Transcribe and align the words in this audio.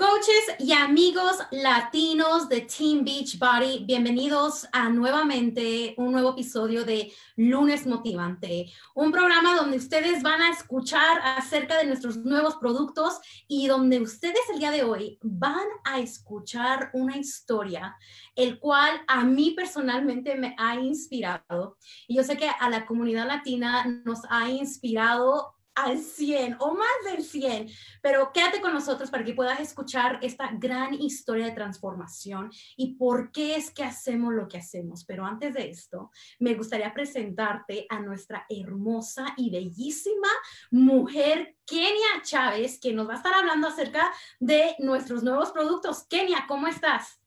Coaches 0.00 0.56
y 0.58 0.72
amigos 0.72 1.36
latinos 1.50 2.48
de 2.48 2.62
Team 2.62 3.04
Beach 3.04 3.38
Body, 3.38 3.84
bienvenidos 3.84 4.66
a 4.72 4.88
nuevamente 4.88 5.92
un 5.98 6.12
nuevo 6.12 6.30
episodio 6.30 6.86
de 6.86 7.12
Lunes 7.36 7.86
Motivante, 7.86 8.72
un 8.94 9.12
programa 9.12 9.54
donde 9.56 9.76
ustedes 9.76 10.22
van 10.22 10.40
a 10.40 10.48
escuchar 10.48 11.20
acerca 11.36 11.76
de 11.76 11.84
nuestros 11.84 12.16
nuevos 12.16 12.56
productos 12.56 13.20
y 13.46 13.66
donde 13.66 14.00
ustedes 14.00 14.40
el 14.50 14.60
día 14.60 14.70
de 14.70 14.84
hoy 14.84 15.18
van 15.20 15.68
a 15.84 16.00
escuchar 16.00 16.88
una 16.94 17.18
historia, 17.18 17.94
el 18.34 18.58
cual 18.58 19.02
a 19.06 19.22
mí 19.24 19.50
personalmente 19.50 20.34
me 20.34 20.56
ha 20.56 20.76
inspirado. 20.76 21.76
Y 22.08 22.16
yo 22.16 22.24
sé 22.24 22.38
que 22.38 22.48
a 22.48 22.70
la 22.70 22.86
comunidad 22.86 23.26
latina 23.26 23.84
nos 24.06 24.20
ha 24.30 24.48
inspirado 24.48 25.59
al 25.84 25.98
100 25.98 26.56
o 26.60 26.74
más 26.74 26.88
del 27.04 27.22
100, 27.22 27.68
pero 28.02 28.30
quédate 28.32 28.60
con 28.60 28.72
nosotros 28.72 29.10
para 29.10 29.24
que 29.24 29.34
puedas 29.34 29.60
escuchar 29.60 30.18
esta 30.22 30.50
gran 30.52 30.94
historia 30.94 31.46
de 31.46 31.52
transformación 31.52 32.50
y 32.76 32.94
por 32.94 33.32
qué 33.32 33.56
es 33.56 33.70
que 33.70 33.84
hacemos 33.84 34.34
lo 34.34 34.48
que 34.48 34.58
hacemos. 34.58 35.04
Pero 35.04 35.24
antes 35.24 35.54
de 35.54 35.70
esto, 35.70 36.10
me 36.38 36.54
gustaría 36.54 36.92
presentarte 36.92 37.86
a 37.88 38.00
nuestra 38.00 38.46
hermosa 38.48 39.34
y 39.36 39.50
bellísima 39.50 40.28
mujer 40.70 41.56
Kenia 41.66 42.22
Chávez, 42.22 42.80
que 42.80 42.92
nos 42.92 43.08
va 43.08 43.14
a 43.14 43.16
estar 43.16 43.32
hablando 43.32 43.68
acerca 43.68 44.12
de 44.40 44.74
nuestros 44.80 45.22
nuevos 45.22 45.52
productos. 45.52 46.04
Kenia, 46.08 46.44
¿cómo 46.48 46.66
estás? 46.66 47.19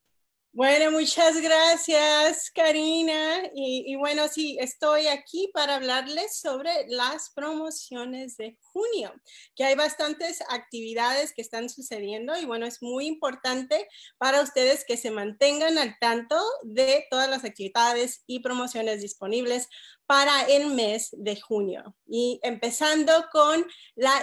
Bueno, 0.55 0.91
muchas 0.91 1.41
gracias, 1.41 2.51
Karina. 2.51 3.41
Y, 3.55 3.95
bueno, 3.95 4.27
sí, 4.27 4.55
estoy 4.59 5.07
aquí 5.07 5.49
para 5.51 5.77
hablarles 5.77 6.37
sobre 6.39 6.69
las 6.89 7.31
promociones 7.31 8.37
de 8.37 8.55
junio, 8.61 9.11
que 9.55 9.63
hay 9.63 9.73
bastantes 9.73 10.43
actividades 10.49 11.33
que 11.33 11.41
están 11.41 11.69
sucediendo 11.69 12.37
y 12.39 12.45
bueno, 12.45 12.67
es 12.67 12.83
muy 12.83 13.07
importante 13.07 13.87
para 14.19 14.41
ustedes 14.41 14.85
que 14.85 14.95
se 14.95 15.09
mantengan 15.09 15.79
al 15.79 15.97
tanto 15.99 16.39
de 16.61 17.07
todas 17.09 17.27
las 17.27 17.43
actividades 17.45 18.21
y 18.27 18.41
promociones 18.41 19.01
disponibles 19.01 19.69
para 20.05 20.43
el 20.43 20.67
mes 20.67 21.09
de 21.13 21.41
junio. 21.41 21.95
Y 22.05 22.39
empezando 22.43 23.25
con 23.31 23.65
la 23.95 24.21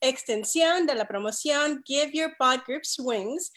extensión 0.00 0.86
de 0.86 0.94
la 0.94 1.06
promoción 1.06 1.82
Give 1.84 2.12
Your 2.14 2.34
Pod 2.38 2.60
Groups 2.66 2.98
Wings, 2.98 3.52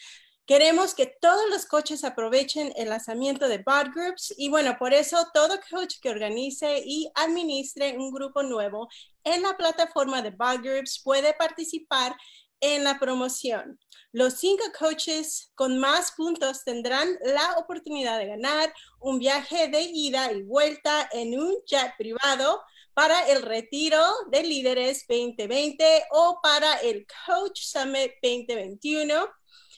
Queremos 0.46 0.94
que 0.94 1.06
todos 1.06 1.48
los 1.48 1.64
coaches 1.64 2.04
aprovechen 2.04 2.70
el 2.76 2.90
lanzamiento 2.90 3.48
de 3.48 3.62
Bot 3.64 3.94
Groups 3.94 4.34
y 4.36 4.50
bueno, 4.50 4.76
por 4.78 4.92
eso 4.92 5.16
todo 5.32 5.58
coach 5.70 5.94
que 6.02 6.10
organice 6.10 6.82
y 6.84 7.10
administre 7.14 7.96
un 7.96 8.12
grupo 8.12 8.42
nuevo 8.42 8.88
en 9.24 9.40
la 9.40 9.56
plataforma 9.56 10.20
de 10.20 10.32
Bot 10.32 10.60
Groups 10.60 11.00
puede 11.02 11.32
participar 11.32 12.14
en 12.60 12.84
la 12.84 12.98
promoción. 12.98 13.80
Los 14.12 14.34
cinco 14.34 14.64
coaches 14.78 15.50
con 15.54 15.78
más 15.78 16.12
puntos 16.12 16.62
tendrán 16.62 17.08
la 17.24 17.54
oportunidad 17.56 18.18
de 18.18 18.26
ganar 18.26 18.70
un 19.00 19.18
viaje 19.18 19.68
de 19.68 19.80
ida 19.80 20.30
y 20.30 20.42
vuelta 20.42 21.08
en 21.12 21.40
un 21.40 21.54
jet 21.66 21.96
privado 21.96 22.60
para 22.92 23.28
el 23.28 23.40
retiro 23.40 24.02
de 24.30 24.42
líderes 24.42 25.06
2020 25.08 26.04
o 26.10 26.38
para 26.42 26.76
el 26.80 27.06
Coach 27.26 27.62
Summit 27.62 28.12
2021 28.22 29.26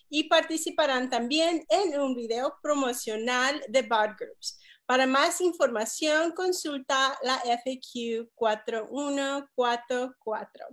y 0.09 0.25
participarán 0.25 1.11
también 1.11 1.65
en 1.69 2.01
un 2.01 2.15
video 2.15 2.59
promocional 2.62 3.62
de 3.69 3.83
Bot 3.83 4.17
Groups. 4.19 4.59
Para 4.87 5.07
más 5.07 5.41
información, 5.41 6.33
consulta 6.33 7.19
la 7.23 7.37
FAQ 7.39 8.29
4144. 8.35 10.67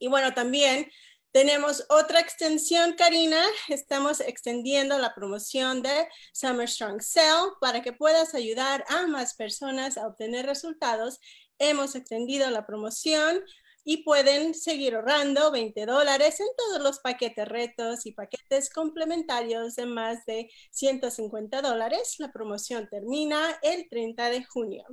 Y 0.00 0.08
bueno, 0.08 0.34
también 0.34 0.90
tenemos 1.30 1.84
otra 1.90 2.20
extensión, 2.20 2.94
Karina. 2.94 3.44
Estamos 3.68 4.20
extendiendo 4.20 4.98
la 4.98 5.14
promoción 5.14 5.82
de 5.82 6.08
Summer 6.32 6.68
Strong 6.68 7.02
Sale 7.02 7.52
para 7.60 7.82
que 7.82 7.92
puedas 7.92 8.34
ayudar 8.34 8.84
a 8.88 9.06
más 9.06 9.34
personas 9.34 9.96
a 9.96 10.08
obtener 10.08 10.46
resultados. 10.46 11.20
Hemos 11.58 11.94
extendido 11.94 12.50
la 12.50 12.66
promoción 12.66 13.44
y 13.90 14.02
pueden 14.02 14.52
seguir 14.52 14.94
ahorrando 14.94 15.50
20 15.50 15.86
dólares 15.86 16.40
en 16.40 16.46
todos 16.58 16.82
los 16.82 16.98
paquetes 16.98 17.48
retos 17.48 18.04
y 18.04 18.12
paquetes 18.12 18.68
complementarios 18.68 19.76
de 19.76 19.86
más 19.86 20.26
de 20.26 20.50
150 20.72 21.62
dólares. 21.62 22.16
La 22.18 22.30
promoción 22.30 22.86
termina 22.90 23.58
el 23.62 23.88
30 23.88 24.28
de 24.28 24.44
junio. 24.44 24.84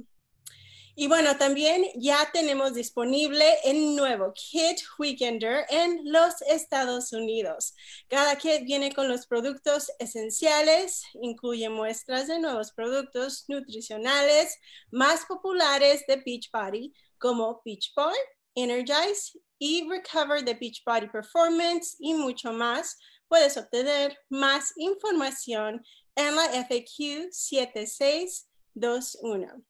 Y 0.96 1.08
bueno, 1.08 1.36
también 1.38 1.84
ya 1.96 2.30
tenemos 2.32 2.74
disponible 2.74 3.44
el 3.66 3.98
nuevo 3.98 4.32
Kit 4.32 4.80
Weekender 4.98 5.66
en 5.68 6.10
los 6.10 6.42
Estados 6.44 7.12
Unidos. 7.12 7.76
Cada 8.08 8.38
kit 8.38 8.64
viene 8.64 8.94
con 8.94 9.10
los 9.10 9.28
productos 9.28 9.92
esenciales, 10.00 11.04
incluye 11.22 11.68
muestras 11.68 12.28
de 12.28 12.40
nuevos 12.40 12.72
productos 12.72 13.44
nutricionales 13.50 14.58
más 14.90 15.26
populares 15.26 16.06
de 16.08 16.16
Beachbody, 16.26 16.94
como 17.18 17.62
Beach 17.66 17.92
Boy, 17.94 18.16
Energize 18.56 19.38
y 19.60 19.88
Recover 19.90 20.44
the 20.44 20.54
Beachbody 20.54 21.10
Performance 21.10 21.98
y 22.00 22.14
mucho 22.14 22.54
más. 22.54 22.98
Puedes 23.28 23.58
obtener 23.58 24.18
más 24.30 24.72
información 24.78 25.84
en 26.16 26.36
la 26.36 26.46
FAQ 26.46 27.32
7621. 27.32 29.66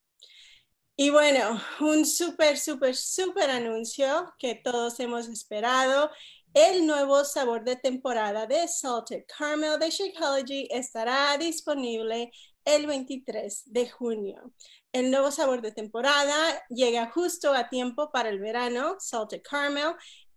Y 0.97 1.09
bueno, 1.09 1.62
un 1.81 2.06
súper, 2.06 2.57
súper, 2.57 2.96
súper 2.96 3.50
anuncio 3.50 4.34
que 4.40 4.56
todos 4.56 4.97
hemos 5.00 5.28
esperado. 5.28 6.09
El 6.53 6.88
nuevo 6.88 7.25
sabor 7.25 7.66
de 7.66 7.75
temporada 7.75 8.47
de 8.47 8.66
Salted 8.69 9.25
Caramel 9.28 9.78
de 9.78 9.90
Shakeology 9.90 10.69
estará 10.72 11.38
disponible 11.38 12.31
el 12.66 12.88
23 12.88 13.64
de 13.66 13.90
junio. 13.90 14.52
El 14.92 15.12
nuevo 15.12 15.31
sabor 15.31 15.62
de 15.62 15.72
temporada 15.72 16.36
llega 16.70 17.12
justo 17.12 17.53
a 17.53 17.70
tiempo 17.70 18.12
para 18.12 18.30
el 18.30 18.40
verano, 18.40 18.96
Salted 19.00 19.42
Caramel. 19.44 19.94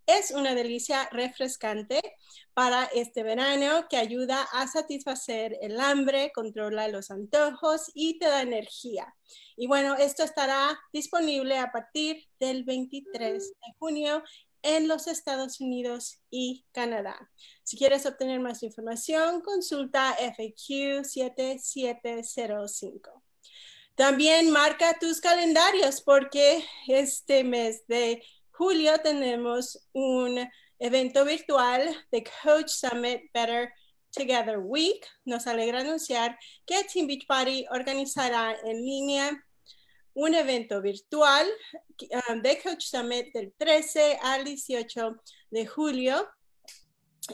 Es 0.06 0.30
una 0.30 0.54
delicia 0.54 1.08
refrescante 1.12 2.00
para 2.54 2.84
este 2.86 3.22
verano 3.22 3.86
que 3.90 3.98
ayuda 3.98 4.42
a 4.52 4.66
satisfacer 4.66 5.56
el 5.60 5.78
hambre, 5.80 6.32
controla 6.34 6.88
los 6.88 7.10
antojos 7.10 7.90
y 7.94 8.18
te 8.18 8.26
da 8.26 8.42
energía. 8.42 9.14
Y 9.56 9.66
bueno, 9.66 9.96
esto 9.96 10.22
estará 10.22 10.78
disponible 10.92 11.58
a 11.58 11.70
partir 11.70 12.24
del 12.40 12.64
23 12.64 13.48
de 13.48 13.74
junio 13.78 14.22
en 14.62 14.88
los 14.88 15.06
Estados 15.06 15.60
Unidos 15.60 16.20
y 16.30 16.64
Canadá. 16.72 17.30
Si 17.62 17.76
quieres 17.76 18.06
obtener 18.06 18.40
más 18.40 18.62
información, 18.62 19.40
consulta 19.40 20.14
FAQ 20.14 21.04
7705. 21.04 23.22
También 23.94 24.50
marca 24.50 24.96
tus 25.00 25.20
calendarios 25.20 26.02
porque 26.02 26.64
este 26.86 27.44
mes 27.44 27.86
de 27.88 28.22
julio 28.50 28.98
tenemos 29.02 29.88
un 29.92 30.48
evento 30.78 31.24
virtual 31.24 32.06
de 32.12 32.24
Coach 32.42 32.68
Summit 32.68 33.22
Better 33.34 33.72
Together 34.12 34.58
Week. 34.58 35.04
Nos 35.24 35.46
alegra 35.46 35.80
anunciar 35.80 36.38
que 36.66 36.84
Team 36.84 37.06
Beachbody 37.06 37.66
organizará 37.70 38.56
en 38.64 38.84
línea 38.84 39.44
un 40.18 40.34
evento 40.34 40.82
virtual 40.82 41.46
um, 42.28 42.42
de 42.42 42.60
Coach 42.60 42.86
Summit 42.86 43.32
del 43.32 43.52
13 43.56 44.18
al 44.20 44.44
18 44.44 45.16
de 45.50 45.66
julio. 45.66 46.28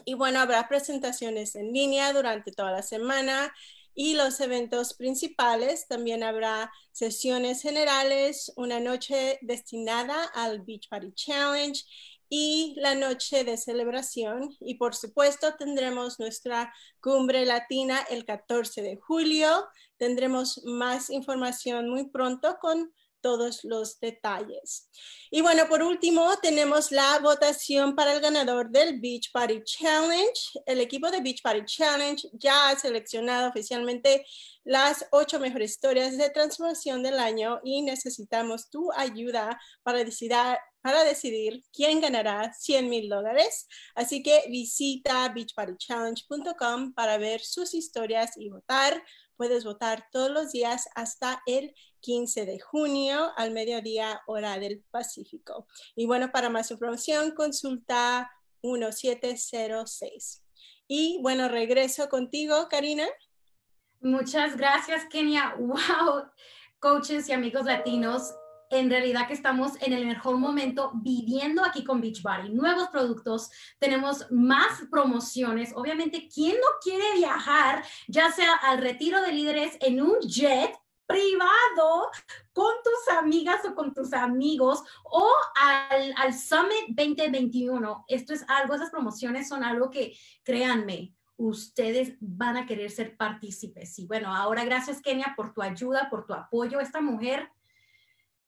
Y 0.05 0.13
bueno, 0.13 0.39
habrá 0.39 0.67
presentaciones 0.67 1.55
en 1.55 1.73
línea 1.73 2.13
durante 2.13 2.51
toda 2.51 2.71
la 2.71 2.83
semana 2.83 3.51
y 3.95 4.13
los 4.13 4.39
eventos 4.39 4.93
principales. 4.93 5.87
También 5.87 6.21
habrá 6.21 6.71
sesiones 6.91 7.63
generales, 7.63 8.53
una 8.55 8.79
noche 8.79 9.39
destinada 9.41 10.23
al 10.35 10.61
Beach 10.61 10.87
Party 10.87 11.11
Challenge 11.13 11.83
y 12.29 12.75
la 12.77 12.93
noche 12.93 13.43
de 13.43 13.57
celebración. 13.57 14.55
Y 14.59 14.75
por 14.75 14.93
supuesto 14.93 15.55
tendremos 15.55 16.19
nuestra 16.19 16.71
cumbre 16.99 17.47
latina 17.47 18.05
el 18.11 18.25
14 18.25 18.83
de 18.83 18.97
julio. 18.97 19.65
Tendremos 19.97 20.61
más 20.65 21.09
información 21.09 21.89
muy 21.89 22.09
pronto 22.09 22.57
con 22.59 22.91
todos 23.25 23.63
los 23.63 23.99
detalles. 23.99 24.87
Y 25.31 25.41
bueno, 25.41 25.67
por 25.67 25.81
último, 25.81 26.37
tenemos 26.43 26.91
la 26.91 27.17
votación 27.17 27.95
para 27.95 28.13
el 28.13 28.21
ganador 28.21 28.69
del 28.69 28.99
Beach 28.99 29.31
Party 29.31 29.63
Challenge. 29.63 30.59
El 30.67 30.79
equipo 30.79 31.09
de 31.09 31.21
Beach 31.21 31.41
Party 31.41 31.65
Challenge 31.65 32.29
ya 32.33 32.69
ha 32.69 32.75
seleccionado 32.77 33.49
oficialmente 33.49 34.23
las 34.63 35.07
ocho 35.11 35.39
mejores 35.39 35.71
historias 35.71 36.15
de 36.19 36.29
transformación 36.29 37.01
del 37.01 37.17
año 37.17 37.59
y 37.63 37.81
necesitamos 37.81 38.69
tu 38.69 38.91
ayuda 38.93 39.59
para 39.81 40.03
decidir, 40.03 41.63
quién 41.73 42.01
ganará 42.01 42.53
100 42.53 42.87
mil 42.87 43.09
dólares. 43.09 43.67
Así 43.95 44.21
que 44.21 44.43
visita 44.49 45.29
beachpartychallenge.com 45.29 46.93
para 46.93 47.17
ver 47.17 47.41
sus 47.41 47.73
historias 47.73 48.37
y 48.37 48.49
votar. 48.49 49.03
Puedes 49.37 49.63
votar 49.65 50.07
todos 50.11 50.31
los 50.31 50.51
días 50.51 50.87
hasta 50.95 51.41
el 51.45 51.73
15 52.01 52.45
de 52.45 52.59
junio 52.59 53.31
al 53.37 53.51
mediodía 53.51 54.21
hora 54.27 54.59
del 54.59 54.83
Pacífico. 54.91 55.67
Y 55.95 56.05
bueno, 56.05 56.31
para 56.31 56.49
más 56.49 56.71
información, 56.71 57.31
consulta 57.31 58.31
1706. 58.63 60.43
Y 60.87 61.19
bueno, 61.21 61.47
regreso 61.49 62.09
contigo, 62.09 62.67
Karina. 62.69 63.05
Muchas 64.01 64.55
gracias, 64.55 65.05
Kenia. 65.05 65.55
Wow, 65.59 66.29
coaches 66.79 67.27
y 67.29 67.33
amigos 67.33 67.65
latinos. 67.65 68.33
En 68.69 68.89
realidad 68.89 69.27
que 69.27 69.33
estamos 69.33 69.73
en 69.81 69.93
el 69.93 70.05
mejor 70.05 70.37
momento 70.37 70.91
viviendo 70.95 71.63
aquí 71.63 71.83
con 71.83 72.01
Beachbody. 72.01 72.49
Nuevos 72.49 72.89
productos, 72.89 73.49
tenemos 73.79 74.25
más 74.31 74.83
promociones. 74.89 75.71
Obviamente, 75.75 76.27
¿quién 76.33 76.55
no 76.55 76.67
quiere 76.81 77.15
viajar, 77.15 77.83
ya 78.07 78.31
sea 78.31 78.53
al 78.55 78.79
retiro 78.79 79.21
de 79.21 79.31
líderes 79.31 79.77
en 79.81 80.01
un 80.01 80.19
jet 80.21 80.75
privado 81.07 82.09
con 82.51 82.73
tus 82.83 83.15
amigas 83.15 83.61
o 83.65 83.75
con 83.75 83.93
tus 83.93 84.13
amigos 84.13 84.83
o 85.03 85.31
al, 85.55 86.13
al 86.17 86.33
Summit 86.33 86.87
2021. 86.89 88.05
Esto 88.07 88.33
es 88.33 88.43
algo, 88.47 88.75
esas 88.75 88.89
promociones 88.89 89.47
son 89.47 89.63
algo 89.63 89.91
que, 89.91 90.17
créanme, 90.43 91.13
ustedes 91.37 92.13
van 92.19 92.57
a 92.57 92.65
querer 92.65 92.89
ser 92.89 93.17
partícipes. 93.17 93.99
Y 93.99 94.07
bueno, 94.07 94.33
ahora 94.33 94.63
gracias 94.65 95.01
Kenia 95.01 95.33
por 95.35 95.53
tu 95.53 95.61
ayuda, 95.61 96.07
por 96.09 96.25
tu 96.25 96.33
apoyo. 96.33 96.79
Esta 96.79 97.01
mujer 97.01 97.49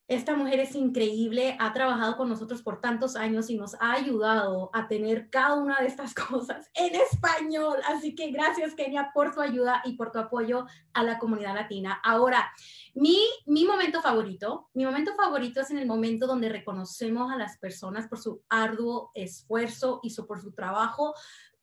esta 0.08 0.36
mujer 0.36 0.62
es 0.62 0.74
increíble, 0.74 1.58
ha 1.60 1.74
trabajado 1.74 2.16
con 2.16 2.30
nosotros 2.30 2.62
por 2.62 2.80
tantos 2.80 3.18
años 3.18 3.50
y 3.50 3.58
nos 3.58 3.76
ha 3.82 3.92
ayudado 3.94 4.70
a 4.74 4.88
tener 4.88 5.30
cada 5.30 5.56
una 5.56 5.80
de 5.80 5.88
estas 5.88 6.14
cosas 6.30 6.70
en 6.74 6.96
español. 6.96 7.78
Así 7.88 8.16
que 8.16 8.32
gracias, 8.32 8.74
Kenia, 8.74 9.12
por 9.14 9.34
tu 9.34 9.42
ayuda 9.42 9.82
y 9.84 9.98
por 9.98 10.12
tu 10.12 10.20
apoyo 10.20 10.66
a 10.94 11.04
la 11.04 11.20
comunidad 11.20 11.56
latina. 11.56 12.00
Ahora, 12.04 12.50
mi, 12.94 13.18
mi 13.46 13.66
momento 13.66 14.02
favorito, 14.02 14.70
mi 14.74 14.86
momento 14.86 15.14
favorito 15.16 15.62
es 15.62 15.72
en 15.72 15.80
el 15.80 15.86
momento 15.86 16.26
donde 16.26 16.50
reconocemos 16.50 17.32
a 17.32 17.36
las 17.36 17.58
personas 17.58 18.08
por 18.08 18.20
su 18.20 18.42
arduo 18.50 19.12
esfuerzo 19.14 20.00
y 20.04 20.16
por 20.24 20.42
su 20.42 20.54
trabajo 20.54 21.14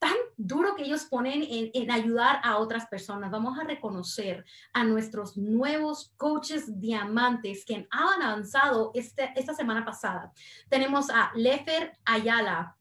tan 0.04 0.16
duro 0.36 0.76
que 0.76 0.82
ellos 0.82 1.06
ponen 1.06 1.42
en, 1.48 1.90
ayudar 1.90 2.38
a 2.42 2.58
otras 2.58 2.84
personas. 2.88 3.30
Vamos 3.30 3.58
a 3.58 3.64
reconocer 3.64 4.44
a 4.74 4.84
nuestros 4.84 5.38
nuevos 5.38 6.12
coaches 6.18 6.78
diamantes 6.78 7.64
que 7.64 7.88
han 7.90 8.22
avanzado 8.22 8.90
este, 8.92 9.32
esta 9.34 9.54
semana 9.54 9.82
pasada. 9.82 10.30
Tenemos 10.68 11.08
a 11.08 11.32
Lefer 11.34 11.96
Ayala, 12.04 12.76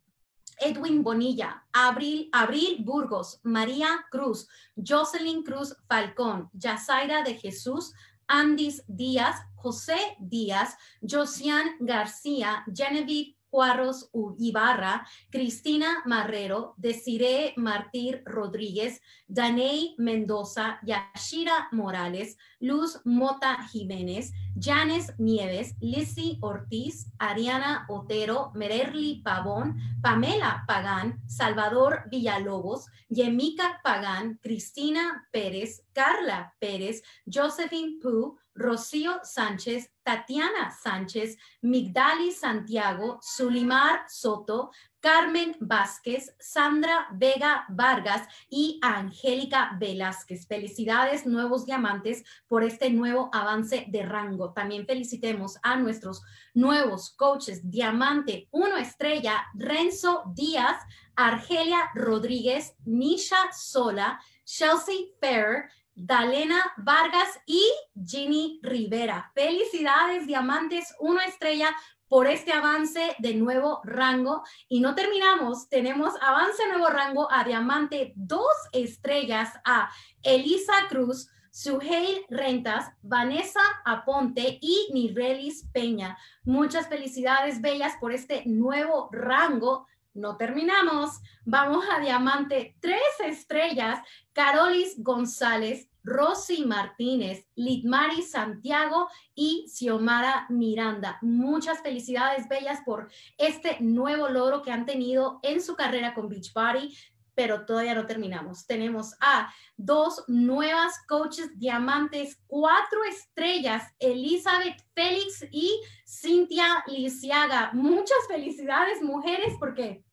Edwin 0.60 1.02
Bonilla, 1.02 1.66
Abril, 1.72 2.28
Abril 2.34 2.84
Burgos, 2.84 3.40
María 3.44 4.06
Cruz, 4.12 4.50
Jocelyn 4.76 5.44
Cruz 5.44 5.78
Falcón, 5.88 6.50
Yazaira 6.52 7.24
de 7.24 7.36
Jesús, 7.36 7.94
Andis 8.28 8.84
Díaz, 8.86 9.38
José 9.56 10.18
Díaz, 10.20 10.76
Josian 11.02 11.78
García, 11.80 12.66
Genevieve 12.68 13.38
Juarros 13.54 14.10
Ibarra, 14.40 15.06
Cristina 15.30 16.02
Marrero, 16.08 16.74
Desiree 16.78 17.54
Martir 17.56 18.24
Rodríguez, 18.26 19.00
Daney 19.28 19.94
Mendoza, 20.00 20.80
Yashira 20.84 21.68
Morales, 21.72 22.36
Luz 22.60 23.00
Mota 23.06 23.60
Jiménez, 23.72 24.32
Janes 24.56 25.14
Nieves, 25.20 25.76
Lizzie 25.80 26.40
Ortiz, 26.42 27.12
Ariana 27.20 27.86
Otero, 27.90 28.52
Mererli 28.56 29.22
Pavón, 29.24 29.78
Pamela 30.02 30.64
Pagán, 30.68 31.22
Salvador 31.28 32.06
Villalobos, 32.10 32.88
Yemica 33.08 33.82
Pagán, 33.84 34.40
Cristina 34.42 35.28
Pérez, 35.32 35.86
Carla 35.94 36.56
Pérez, 36.60 37.04
Josephine 37.32 38.00
Pu, 38.02 38.36
Rocío 38.56 39.20
Sánchez, 39.24 39.92
Tatiana 40.04 40.72
Sánchez, 40.72 41.38
Migdali 41.62 42.32
Santiago, 42.32 43.20
Sulimar 43.22 44.06
Soto, 44.08 44.72
Carmen 45.00 45.56
Vázquez, 45.60 46.34
Sandra 46.40 47.08
Vega 47.12 47.66
Vargas 47.70 48.28
y 48.50 48.80
Angélica 48.82 49.76
Velázquez. 49.80 50.48
Felicidades, 50.48 51.26
nuevos 51.26 51.66
diamantes, 51.66 52.24
por 52.48 52.64
este 52.64 52.90
nuevo 52.90 53.30
avance 53.34 53.86
de 53.90 54.04
rango. 54.04 54.54
También 54.54 54.86
felicitemos 54.86 55.58
a 55.62 55.76
nuestros 55.76 56.22
nuevos 56.54 57.14
coaches, 57.16 57.70
Diamante 57.70 58.48
1 58.52 58.78
Estrella, 58.78 59.46
Renzo 59.56 60.24
Díaz, 60.34 60.82
Argelia 61.16 61.90
Rodríguez, 61.96 62.74
Nisha 62.86 63.52
Sola, 63.52 64.20
Chelsea 64.46 65.08
Fair, 65.20 65.70
Dalena 65.96 66.62
Vargas 66.78 67.40
y 67.46 67.64
Ginny 68.06 68.60
Rivera. 68.64 69.32
Felicidades, 69.36 70.28
diamantes, 70.28 70.94
una 71.00 71.26
estrella 71.26 71.76
por 72.08 72.28
este 72.28 72.52
avance 72.54 73.16
de 73.20 73.34
nuevo 73.36 73.82
rango. 73.84 74.44
Y 74.70 74.82
no 74.82 74.96
terminamos, 74.96 75.70
tenemos 75.70 76.14
avance 76.22 76.62
nuevo 76.68 76.88
rango 76.88 77.32
a 77.32 77.44
diamante, 77.44 78.14
dos 78.16 78.54
estrellas 78.72 79.52
a 79.66 79.90
Elisa 80.22 80.74
Cruz, 80.90 81.28
Suheil 81.50 82.26
Rentas, 82.30 82.92
Vanessa 83.04 83.62
Aponte 83.86 84.58
y 84.60 84.90
Nirelis 84.94 85.68
Peña. 85.72 86.18
Muchas 86.44 86.88
felicidades, 86.88 87.62
bellas, 87.62 87.94
por 88.00 88.12
este 88.12 88.44
nuevo 88.46 89.10
rango 89.12 89.88
no 90.14 90.38
terminamos. 90.38 91.20
Vamos 91.46 91.86
a 91.92 92.00
diamante, 92.00 92.76
tres 92.80 93.02
estrellas. 93.26 94.00
Carolis 94.34 94.96
González, 94.98 95.90
Rosy 96.04 96.66
Martínez, 96.66 97.46
Litmari 97.56 98.22
Santiago 98.22 99.08
y 99.34 99.66
Xiomara 99.74 100.48
Miranda. 100.50 101.18
Muchas 101.22 101.82
felicidades 101.82 102.48
bellas 102.50 102.82
por 102.86 103.10
este 103.38 103.78
nuevo 103.80 104.28
logro 104.28 104.62
que 104.62 104.72
han 104.72 104.86
tenido 104.86 105.40
en 105.44 105.62
su 105.62 105.76
carrera 105.76 106.14
con 106.14 106.28
Beachbody 106.28 106.94
pero 107.36 107.66
todavía 107.66 107.96
no 107.96 108.06
terminamos. 108.06 108.66
Tenemos 108.66 109.14
a 109.20 109.54
dos 109.78 110.24
nuevas 110.28 110.94
coaches 111.08 111.58
diamantes, 111.58 112.40
cuatro 112.48 113.04
estrellas, 113.04 113.84
Elizabeth 114.00 114.82
Félix 114.94 115.46
y 115.52 115.82
Cintia 116.06 116.84
Lisiaga. 116.88 117.72
Muchas 117.74 118.18
felicidades, 118.28 119.02
mujeres, 119.02 119.56
porque 119.60 120.04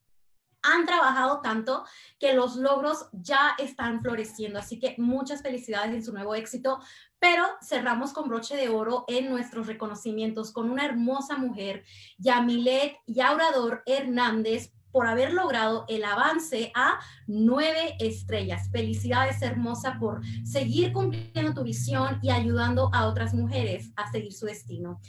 han 0.63 0.87
trabajado 0.87 1.41
tanto 1.41 1.85
que 2.19 2.35
los 2.35 2.57
logros 2.57 3.09
ya 3.13 3.55
están 3.59 4.01
floreciendo. 4.01 4.59
Así 4.59 4.79
que 4.79 4.95
muchas 4.99 5.43
felicidades 5.43 5.95
en 5.95 6.05
su 6.05 6.13
nuevo 6.13 6.35
éxito. 6.35 6.81
Pero 7.19 7.45
cerramos 7.63 8.13
con 8.13 8.29
broche 8.29 8.57
de 8.57 8.69
oro 8.69 9.05
en 9.09 9.29
nuestros 9.29 9.67
reconocimientos 9.67 10.53
con 10.53 10.71
una 10.71 10.87
hermosa 10.87 11.37
mujer, 11.37 11.85
Yamilet 12.19 12.97
Yaurador 13.07 13.83
Hernández, 13.85 14.73
por 14.93 15.07
haber 15.07 15.33
logrado 15.33 15.85
el 15.89 16.05
avance 16.05 16.73
a 16.75 17.01
nueve 17.27 17.97
estrellas. 17.99 18.69
Felicidades, 18.71 19.43
hermosa, 19.43 19.99
por 19.99 20.21
seguir 20.45 20.93
cumpliendo 20.93 21.55
tu 21.55 21.63
visión 21.63 22.19
y 22.23 22.31
ayudando 22.31 22.91
a 22.93 23.07
otras 23.07 23.35
mujeres 23.35 23.93
a 23.97 24.11
seguir 24.11 24.33
su 24.33 24.47
destino. 24.47 25.01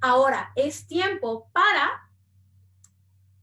Ahora 0.00 0.52
es 0.54 0.86
tiempo 0.86 1.50
para 1.52 2.10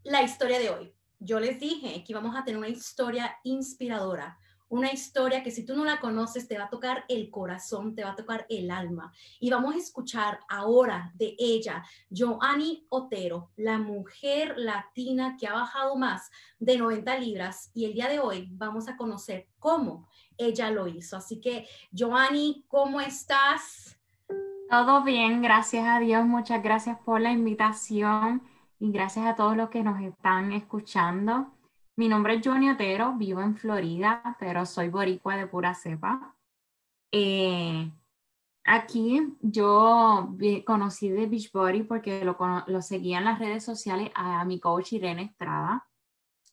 la 0.04 0.22
historia 0.22 0.60
de 0.60 0.70
hoy. 0.70 0.96
Yo 1.20 1.40
les 1.40 1.60
dije 1.60 2.04
que 2.04 2.14
íbamos 2.14 2.36
a 2.36 2.44
tener 2.44 2.58
una 2.58 2.70
historia 2.70 3.38
inspiradora, 3.44 4.38
una 4.76 4.92
historia 4.92 5.42
que 5.42 5.52
si 5.52 5.66
tú 5.66 5.74
no 5.74 5.86
la 5.86 6.02
conoces 6.02 6.48
te 6.48 6.58
va 6.58 6.66
a 6.66 6.70
tocar 6.70 7.06
el 7.08 7.30
corazón, 7.30 7.96
te 7.96 8.04
va 8.04 8.12
a 8.12 8.16
tocar 8.16 8.46
el 8.50 8.70
alma. 8.70 9.14
Y 9.40 9.50
vamos 9.50 9.74
a 9.74 9.78
escuchar 9.78 10.40
ahora 10.50 11.12
de 11.16 11.34
ella, 11.40 11.84
Joanny 12.10 12.86
Otero, 12.90 13.52
la 13.56 13.78
mujer 13.78 14.56
latina 14.58 15.38
que 15.40 15.48
ha 15.48 15.54
bajado 15.54 15.96
más 15.96 16.30
de 16.60 16.78
90 16.78 17.18
libras 17.20 17.72
y 17.74 17.86
el 17.86 17.94
día 17.94 18.10
de 18.10 18.20
hoy 18.20 18.50
vamos 18.52 18.90
a 18.90 18.98
conocer 18.98 19.48
cómo 19.60 20.10
ella 20.38 20.70
lo 20.72 20.88
hizo. 20.88 21.16
Así 21.16 21.40
que, 21.40 21.66
Joanny, 21.98 22.66
¿cómo 22.68 23.00
estás? 23.00 23.98
Todo 24.70 25.04
bien, 25.04 25.42
gracias 25.42 25.86
a 25.88 26.00
Dios. 26.00 26.26
Muchas 26.26 26.62
gracias 26.62 27.00
por 27.00 27.22
la 27.22 27.32
invitación 27.32 28.44
y 28.78 28.92
gracias 28.92 29.26
a 29.26 29.36
todos 29.36 29.56
los 29.56 29.70
que 29.70 29.84
nos 29.84 30.02
están 30.02 30.52
escuchando. 30.52 31.55
Mi 31.98 32.10
nombre 32.10 32.36
es 32.36 32.42
Johnny 32.46 32.70
Otero, 32.70 33.14
vivo 33.14 33.40
en 33.42 33.56
Florida, 33.56 34.36
pero 34.38 34.66
soy 34.66 34.90
boricua 34.90 35.38
de 35.38 35.48
pura 35.48 35.74
cepa. 35.74 36.36
Eh, 37.10 37.90
aquí 38.66 39.38
yo 39.40 40.36
conocí 40.66 41.10
de 41.10 41.28
Beachbody 41.28 41.84
porque 41.84 42.26
lo, 42.26 42.38
lo 42.68 42.82
seguía 42.82 43.20
en 43.20 43.26
las 43.26 43.40
redes 43.40 43.64
sociales 43.64 44.12
a, 44.14 44.44
mi 44.44 44.60
coach 44.60 44.92
Irene 44.92 45.24
Estrada. 45.24 45.88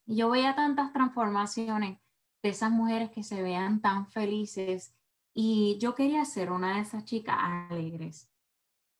Y 0.06 0.16
yo 0.16 0.30
veía 0.30 0.54
tantas 0.54 0.92
transformaciones 0.92 1.98
de 2.40 2.48
esas 2.48 2.70
mujeres 2.70 3.10
que 3.10 3.24
se 3.24 3.42
vean 3.42 3.80
tan 3.80 4.06
felices 4.06 4.94
y 5.34 5.76
yo 5.80 5.96
quería 5.96 6.24
ser 6.24 6.52
una 6.52 6.74
de 6.76 6.82
esas 6.82 7.04
chicas 7.04 7.36
alegres 7.68 8.30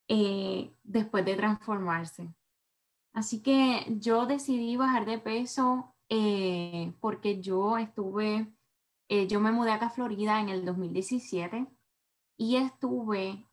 eh, 0.09 0.75
después 0.83 1.23
de 1.23 1.35
transformarse. 1.37 2.33
Así 3.13 3.41
que 3.41 3.85
yo 3.99 4.25
decidí 4.25 4.75
bajar 4.75 5.05
de 5.05 5.19
peso 5.19 5.92
eh, 6.15 6.93
porque 6.99 7.41
yo 7.41 7.77
estuve, 7.77 8.53
eh, 9.09 9.27
yo 9.27 9.39
me 9.39 9.51
mudé 9.51 9.71
acá 9.71 9.87
a 9.87 9.89
Florida 9.89 10.39
en 10.39 10.49
el 10.49 10.65
2017 10.65 11.67
y 12.37 12.57
estuve 12.57 13.47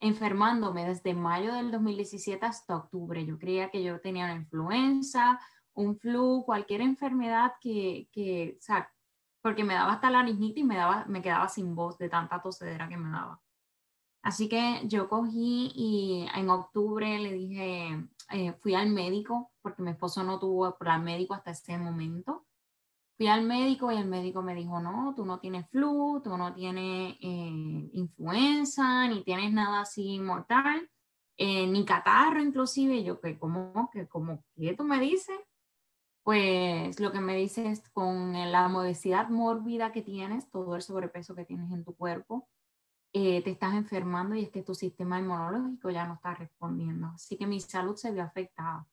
enfermándome 0.00 0.86
desde 0.86 1.14
mayo 1.14 1.54
del 1.54 1.70
2017 1.70 2.44
hasta 2.44 2.76
octubre. 2.76 3.24
Yo 3.24 3.38
creía 3.38 3.70
que 3.70 3.82
yo 3.82 4.00
tenía 4.00 4.24
una 4.24 4.34
influenza 4.34 5.40
un 5.76 5.98
flu, 5.98 6.42
cualquier 6.44 6.80
enfermedad 6.80 7.52
que, 7.60 8.08
que 8.12 8.56
o 8.58 8.62
sea, 8.62 8.90
porque 9.42 9.62
me 9.62 9.74
daba 9.74 9.92
hasta 9.92 10.10
la 10.10 10.18
laringitis 10.18 10.64
y 10.64 10.66
me, 10.66 10.76
daba, 10.76 11.04
me 11.06 11.22
quedaba 11.22 11.48
sin 11.48 11.74
voz 11.74 11.98
de 11.98 12.08
tanta 12.08 12.42
tosedera 12.42 12.88
que 12.88 12.96
me 12.96 13.10
daba. 13.10 13.40
Así 14.22 14.48
que 14.48 14.82
yo 14.86 15.08
cogí 15.08 15.70
y 15.74 16.26
en 16.34 16.50
octubre 16.50 17.18
le 17.18 17.32
dije, 17.32 18.08
eh, 18.30 18.52
fui 18.60 18.74
al 18.74 18.90
médico, 18.90 19.52
porque 19.62 19.82
mi 19.82 19.90
esposo 19.90 20.22
no 20.22 20.38
tuvo 20.38 20.76
al 20.78 21.02
médico 21.02 21.34
hasta 21.34 21.52
ese 21.52 21.78
momento. 21.78 22.46
Fui 23.16 23.28
al 23.28 23.44
médico 23.44 23.90
y 23.90 23.96
el 23.96 24.06
médico 24.06 24.42
me 24.42 24.54
dijo, 24.54 24.80
no, 24.80 25.14
tú 25.14 25.24
no 25.24 25.38
tienes 25.38 25.68
flu, 25.70 26.20
tú 26.22 26.36
no 26.36 26.52
tienes 26.54 27.16
eh, 27.20 27.90
influenza, 27.92 29.08
ni 29.08 29.22
tienes 29.24 29.52
nada 29.52 29.80
así 29.82 30.18
mortal, 30.20 30.90
eh, 31.38 31.66
ni 31.66 31.84
catarro 31.84 32.42
inclusive. 32.42 33.02
yo, 33.04 33.20
que 33.20 33.38
¿cómo, 33.38 33.90
que, 33.92 34.06
cómo, 34.06 34.44
qué 34.56 34.74
tú 34.74 34.84
me 34.84 35.00
dices? 35.00 35.38
Pues 36.24 36.98
lo 37.00 37.12
que 37.12 37.20
me 37.20 37.36
dice 37.36 37.70
es 37.70 37.88
con 37.90 38.32
la 38.32 38.66
obesidad 38.66 39.28
mórbida 39.30 39.92
que 39.92 40.02
tienes, 40.02 40.50
todo 40.50 40.74
el 40.74 40.82
sobrepeso 40.82 41.34
que 41.36 41.44
tienes 41.44 41.70
en 41.72 41.84
tu 41.84 41.94
cuerpo, 41.94 42.48
eh, 43.18 43.40
te 43.40 43.52
estás 43.52 43.72
enfermando 43.72 44.34
y 44.34 44.42
es 44.42 44.50
que 44.50 44.62
tu 44.62 44.74
sistema 44.74 45.18
inmunológico 45.18 45.88
ya 45.88 46.06
no 46.06 46.16
está 46.16 46.34
respondiendo. 46.34 47.06
Así 47.14 47.38
que 47.38 47.46
mi 47.46 47.60
salud 47.60 47.96
se 47.96 48.12
vio 48.12 48.22
afectada. 48.22 48.86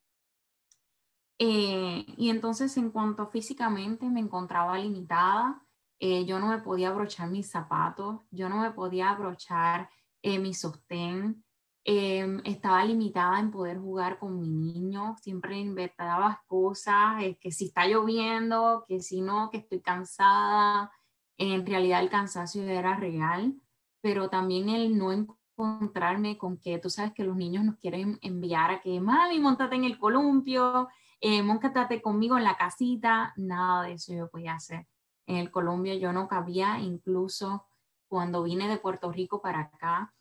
Eh, 1.37 2.05
y 2.15 2.29
entonces 2.29 2.77
en 2.77 2.89
cuanto 2.91 3.27
físicamente 3.27 4.09
me 4.09 4.21
encontraba 4.21 4.77
limitada, 4.79 5.61
eh, 5.99 6.23
yo 6.23 6.39
no 6.39 6.47
me 6.47 6.59
podía 6.59 6.87
abrochar 6.87 7.29
mis 7.31 7.49
zapatos, 7.49 8.21
yo 8.31 8.47
no 8.47 8.61
me 8.61 8.71
podía 8.71 9.09
abrochar 9.09 9.89
mi 10.23 10.53
sostén, 10.53 11.43
em, 11.83 12.39
estaba 12.45 12.85
limitada 12.85 13.41
en 13.41 13.51
poder 13.51 13.77
jugar 13.77 14.19
con 14.19 14.39
mi 14.39 14.47
niño, 14.49 15.17
siempre 15.21 15.59
inventaba 15.59 16.41
cosas, 16.47 17.21
que 17.41 17.51
si 17.51 17.65
está 17.65 17.87
lloviendo, 17.87 18.85
que 18.87 19.01
si 19.01 19.19
no, 19.21 19.49
que 19.51 19.57
estoy 19.57 19.81
cansada. 19.81 20.93
En 21.37 21.65
realidad 21.65 22.01
el 22.01 22.09
cansancio 22.09 22.63
era 22.63 22.95
real 22.95 23.59
pero 24.03 24.29
también 24.29 24.67
el 24.67 24.97
no 24.97 25.13
encontrarme 25.13 26.37
con 26.37 26.57
que 26.57 26.77
tú 26.77 26.89
sabes 26.89 27.13
que 27.13 27.23
los 27.23 27.37
niños 27.37 27.63
nos 27.63 27.77
quieren 27.77 28.19
enviar 28.21 28.69
a 28.69 28.81
que, 28.81 28.99
mami, 28.99 29.39
montate 29.39 29.77
en 29.77 29.85
el 29.85 29.97
columpio, 29.97 30.89
eh, 31.21 31.41
montate 31.41 32.01
conmigo 32.01 32.37
en 32.37 32.43
la 32.43 32.57
casita, 32.57 33.33
nada 33.37 33.83
de 33.83 33.93
eso 33.93 34.13
yo 34.13 34.29
podía 34.29 34.55
hacer. 34.55 34.85
En 35.25 35.37
el 35.37 35.51
columpio 35.51 35.93
yo 35.93 36.11
no 36.11 36.27
cabía, 36.27 36.79
incluso 36.81 37.65
cuando 38.09 38.43
vine 38.43 38.67
de 38.67 38.77
Puerto 38.77 39.09
Rico 39.09 39.41
para 39.41 39.61
acá, 39.61 40.13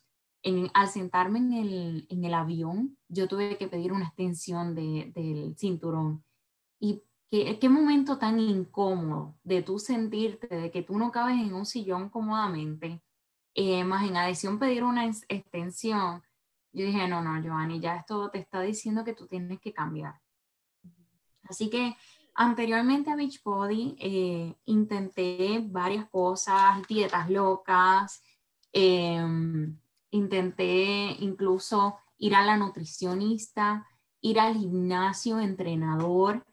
en, 0.43 0.71
al 0.73 0.87
sentarme 0.87 1.39
en 1.39 1.51
el, 1.51 2.07
en 2.09 2.23
el, 2.23 2.33
avión, 2.33 2.97
yo 3.09 3.27
tuve 3.27 3.57
que 3.57 3.67
pedir 3.67 3.91
una 3.91 4.05
extensión 4.05 4.75
de, 4.75 5.11
del 5.13 5.57
cinturón. 5.57 6.23
Y 6.79 7.03
qué, 7.29 7.59
qué 7.59 7.67
momento 7.67 8.17
tan 8.17 8.39
incómodo 8.39 9.35
de 9.43 9.61
tú 9.61 9.77
sentirte, 9.77 10.47
de 10.47 10.71
que 10.71 10.83
tú 10.83 10.97
no 10.97 11.11
cabes 11.11 11.35
en 11.35 11.53
un 11.53 11.65
sillón 11.65 12.09
cómodamente, 12.09 13.02
eh, 13.55 13.83
más 13.83 14.07
en 14.07 14.17
adición 14.17 14.59
pedir 14.59 14.83
una 14.83 15.05
extensión, 15.05 16.23
yo 16.71 16.85
dije, 16.85 17.07
no, 17.07 17.21
no, 17.21 17.39
Giovanni, 17.41 17.79
ya 17.79 17.97
esto 17.97 18.29
te 18.31 18.39
está 18.39 18.61
diciendo 18.61 19.03
que 19.03 19.13
tú 19.13 19.27
tienes 19.27 19.59
que 19.59 19.73
cambiar. 19.73 20.19
Así 21.43 21.69
que 21.69 21.95
anteriormente 22.33 23.11
a 23.11 23.15
Beachbody 23.15 23.95
eh, 23.99 24.55
intenté 24.65 25.61
varias 25.63 26.09
cosas, 26.09 26.81
dietas 26.87 27.29
locas, 27.29 28.23
em, 28.71 29.77
intenté 30.09 31.15
incluso 31.19 31.97
ir 32.17 32.35
a 32.35 32.43
la 32.43 32.57
nutricionista, 32.57 33.87
ir 34.21 34.39
al 34.39 34.55
gimnasio, 34.55 35.39
entrenador, 35.39 36.43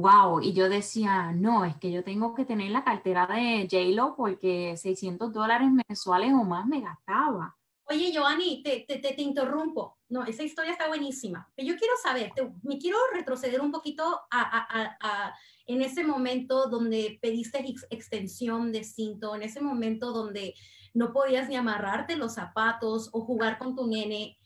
wow, 0.00 0.40
y 0.40 0.52
yo 0.52 0.68
decía, 0.68 1.32
no, 1.32 1.64
es 1.64 1.76
que 1.76 1.90
yo 1.90 2.04
tengo 2.04 2.34
que 2.34 2.44
tener 2.44 2.70
la 2.70 2.84
cartera 2.84 3.26
de 3.26 3.66
JLo 3.66 4.14
porque 4.16 4.76
600 4.76 5.32
dólares 5.32 5.68
mensuales 5.88 6.32
o 6.32 6.44
más 6.44 6.66
me 6.66 6.80
gastaba. 6.80 7.56
Oye, 7.88 8.12
Joanny, 8.14 8.62
te, 8.64 8.84
te, 8.86 8.98
te, 8.98 9.22
interrumpo. 9.22 9.96
No, 10.08 10.24
esa 10.24 10.42
historia 10.42 10.72
está 10.72 10.88
buenísima. 10.88 11.48
Pero 11.54 11.68
yo 11.68 11.76
quiero 11.76 11.94
saber, 12.02 12.32
me 12.62 12.78
quiero 12.78 12.98
retroceder 13.12 13.60
un 13.60 13.70
poquito 13.70 14.02
a, 14.30 14.40
a, 14.40 14.96
a, 15.00 15.34
en 15.66 15.82
ese 15.82 16.02
momento 16.02 16.68
donde 16.68 17.18
pediste 17.22 17.64
extensión 17.90 18.72
de 18.72 18.82
cinto, 18.82 19.36
en 19.36 19.44
ese 19.44 19.60
momento 19.60 20.12
donde 20.12 20.54
no 20.94 21.12
podías 21.12 21.48
ni 21.48 21.54
amarrarte 21.54 22.16
los 22.16 22.34
zapatos 22.34 23.08
o 23.12 23.20
jugar 23.20 23.56
con 23.56 23.76
tu 23.76 23.86
nene. 23.86 24.36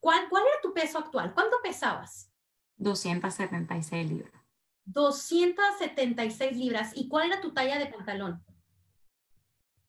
¿Cuál, 0.00 0.28
cuál 0.28 0.42
era 0.42 0.60
tu 0.60 0.74
peso 0.74 0.98
actual? 0.98 1.32
¿Cuánto 1.34 1.58
pesabas? 1.62 2.32
276 2.76 4.10
libras. 4.10 4.47
276 4.92 6.56
libras. 6.56 6.92
¿Y 6.94 7.08
cuál 7.08 7.30
era 7.30 7.40
tu 7.40 7.52
talla 7.52 7.78
de 7.78 7.86
pantalón? 7.86 8.42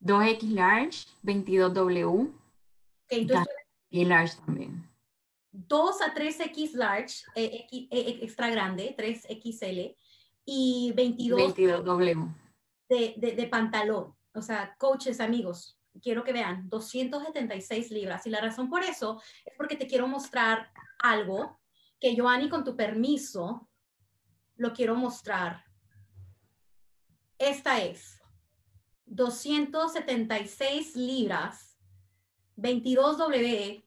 2X 0.01 0.53
large, 0.53 1.07
22W. 1.23 2.31
y 3.89 4.05
large 4.05 4.35
también. 4.45 4.89
2 5.51 6.01
a 6.01 6.13
3X 6.13 6.73
large, 6.73 7.23
eh, 7.35 7.65
eh, 7.71 7.87
eh, 7.91 8.19
extra 8.21 8.49
grande, 8.49 8.95
3XL, 8.97 9.95
y 10.45 10.93
22, 10.95 11.55
22W. 11.55 12.35
De, 12.87 13.13
de, 13.17 13.31
de, 13.33 13.47
pantalón. 13.47 14.15
O 14.33 14.41
sea, 14.41 14.75
coaches, 14.77 15.19
amigos, 15.19 15.79
quiero 16.01 16.23
que 16.23 16.33
vean, 16.33 16.69
276 16.69 17.91
libras. 17.91 18.25
Y 18.25 18.29
la 18.29 18.41
razón 18.41 18.69
por 18.69 18.83
eso 18.83 19.21
es 19.45 19.53
porque 19.57 19.75
te 19.75 19.87
quiero 19.87 20.07
mostrar 20.07 20.71
algo 20.99 21.59
que 21.99 22.17
Joanny, 22.17 22.49
con 22.49 22.63
tu 22.63 22.75
permiso, 22.75 23.68
lo 24.59 24.73
quiero 24.73 24.93
mostrar. 24.93 25.63
Esta 27.37 27.81
es 27.81 28.21
276 29.05 30.95
libras, 30.97 31.79
22W 32.57 33.85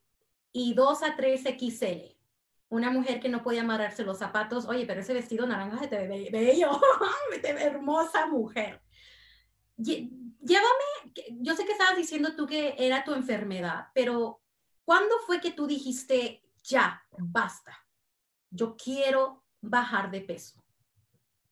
y 0.51 0.73
2 0.73 1.03
a 1.03 1.15
3 1.15 1.43
XL. 1.59 2.17
Una 2.69 2.89
mujer 2.89 3.19
que 3.19 3.29
no 3.29 3.43
podía 3.43 3.61
amarrarse 3.61 4.03
los 4.03 4.17
zapatos. 4.17 4.65
Oye, 4.65 4.87
pero 4.87 5.01
ese 5.01 5.13
vestido 5.13 5.45
naranja 5.45 5.77
se 5.77 5.87
te 5.87 6.07
ve 6.07 6.29
bello. 6.31 6.71
te 7.41 7.49
hermosa 7.49 8.25
mujer. 8.25 8.81
Llévame, 9.77 10.09
yo 11.39 11.55
sé 11.55 11.65
que 11.65 11.73
estabas 11.73 11.95
diciendo 11.95 12.35
tú 12.35 12.47
que 12.47 12.73
era 12.79 13.03
tu 13.03 13.13
enfermedad, 13.13 13.89
pero 13.93 14.41
¿cuándo 14.85 15.19
fue 15.27 15.39
que 15.39 15.51
tú 15.51 15.67
dijiste, 15.67 16.43
ya, 16.63 17.03
basta? 17.11 17.77
Yo 18.49 18.75
quiero 18.75 19.43
bajar 19.61 20.09
de 20.09 20.21
peso. 20.21 20.62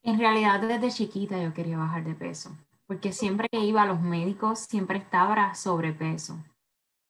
En 0.03 0.17
realidad 0.17 0.59
desde 0.61 0.89
chiquita 0.89 1.41
yo 1.41 1.53
quería 1.53 1.77
bajar 1.77 2.03
de 2.03 2.15
peso, 2.15 2.57
porque 2.87 3.11
siempre 3.11 3.47
que 3.49 3.59
iba 3.59 3.83
a 3.83 3.85
los 3.85 4.01
médicos 4.01 4.59
siempre 4.59 4.97
estaba 4.97 5.53
sobrepeso. 5.53 6.43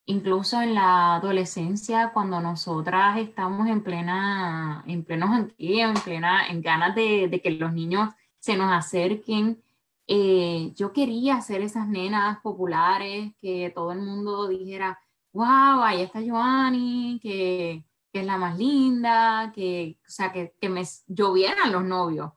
Incluso 0.05 0.61
en 0.61 0.75
la 0.75 1.15
adolescencia, 1.15 2.11
cuando 2.11 2.41
nosotras 2.41 3.17
estamos 3.17 3.67
en 3.67 3.81
plena, 3.81 4.83
en 4.87 5.05
pleno 5.05 5.49
en 5.57 5.93
plena, 5.93 6.47
en 6.49 6.61
ganas 6.61 6.93
de, 6.95 7.39
que 7.41 7.51
los 7.51 7.71
niños 7.71 8.09
se 8.39 8.57
nos 8.57 8.73
acerquen, 8.73 9.61
eh, 10.07 10.73
yo 10.75 10.91
quería 10.91 11.39
ser 11.39 11.61
esas 11.61 11.87
nenas 11.87 12.39
populares 12.41 13.33
que 13.39 13.71
todo 13.73 13.93
el 13.93 13.99
mundo 14.01 14.49
dijera, 14.49 14.99
wow, 15.31 15.81
ahí 15.83 16.01
está 16.01 16.19
Joanny, 16.19 17.19
que, 17.21 17.85
que 18.11 18.19
es 18.19 18.25
la 18.25 18.37
más 18.37 18.57
linda, 18.57 19.51
que, 19.55 19.97
o 20.05 20.09
sea, 20.09 20.33
que, 20.33 20.55
que 20.59 20.67
me 20.67 20.83
llovieran 21.07 21.71
los 21.71 21.85
novios. 21.85 22.31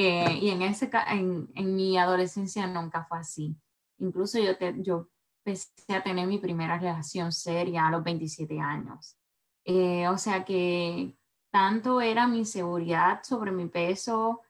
Eh, 0.00 0.38
y 0.42 0.50
en, 0.50 0.62
ese, 0.62 0.88
en, 1.08 1.50
en, 1.56 1.74
mi 1.74 1.98
adolescencia 1.98 2.64
nunca 2.68 3.04
fue 3.06 3.18
así. 3.18 3.56
Incluso 3.98 4.38
yo, 4.38 4.56
te, 4.56 4.80
yo 4.80 5.08
empecé 5.44 5.92
a 5.92 6.04
tener 6.04 6.24
mi 6.28 6.38
primera 6.38 6.78
relación 6.78 7.32
seria 7.32 7.88
a 7.88 7.90
los 7.90 8.04
27 8.04 8.60
años. 8.60 9.18
Eh, 9.64 10.06
o 10.06 10.16
sea 10.16 10.44
que 10.44 11.16
tanto 11.50 12.00
era 12.00 12.28
mi 12.28 12.38
inseguridad 12.38 13.24
sobre 13.24 13.50
mi 13.50 13.66
peso, 13.66 14.42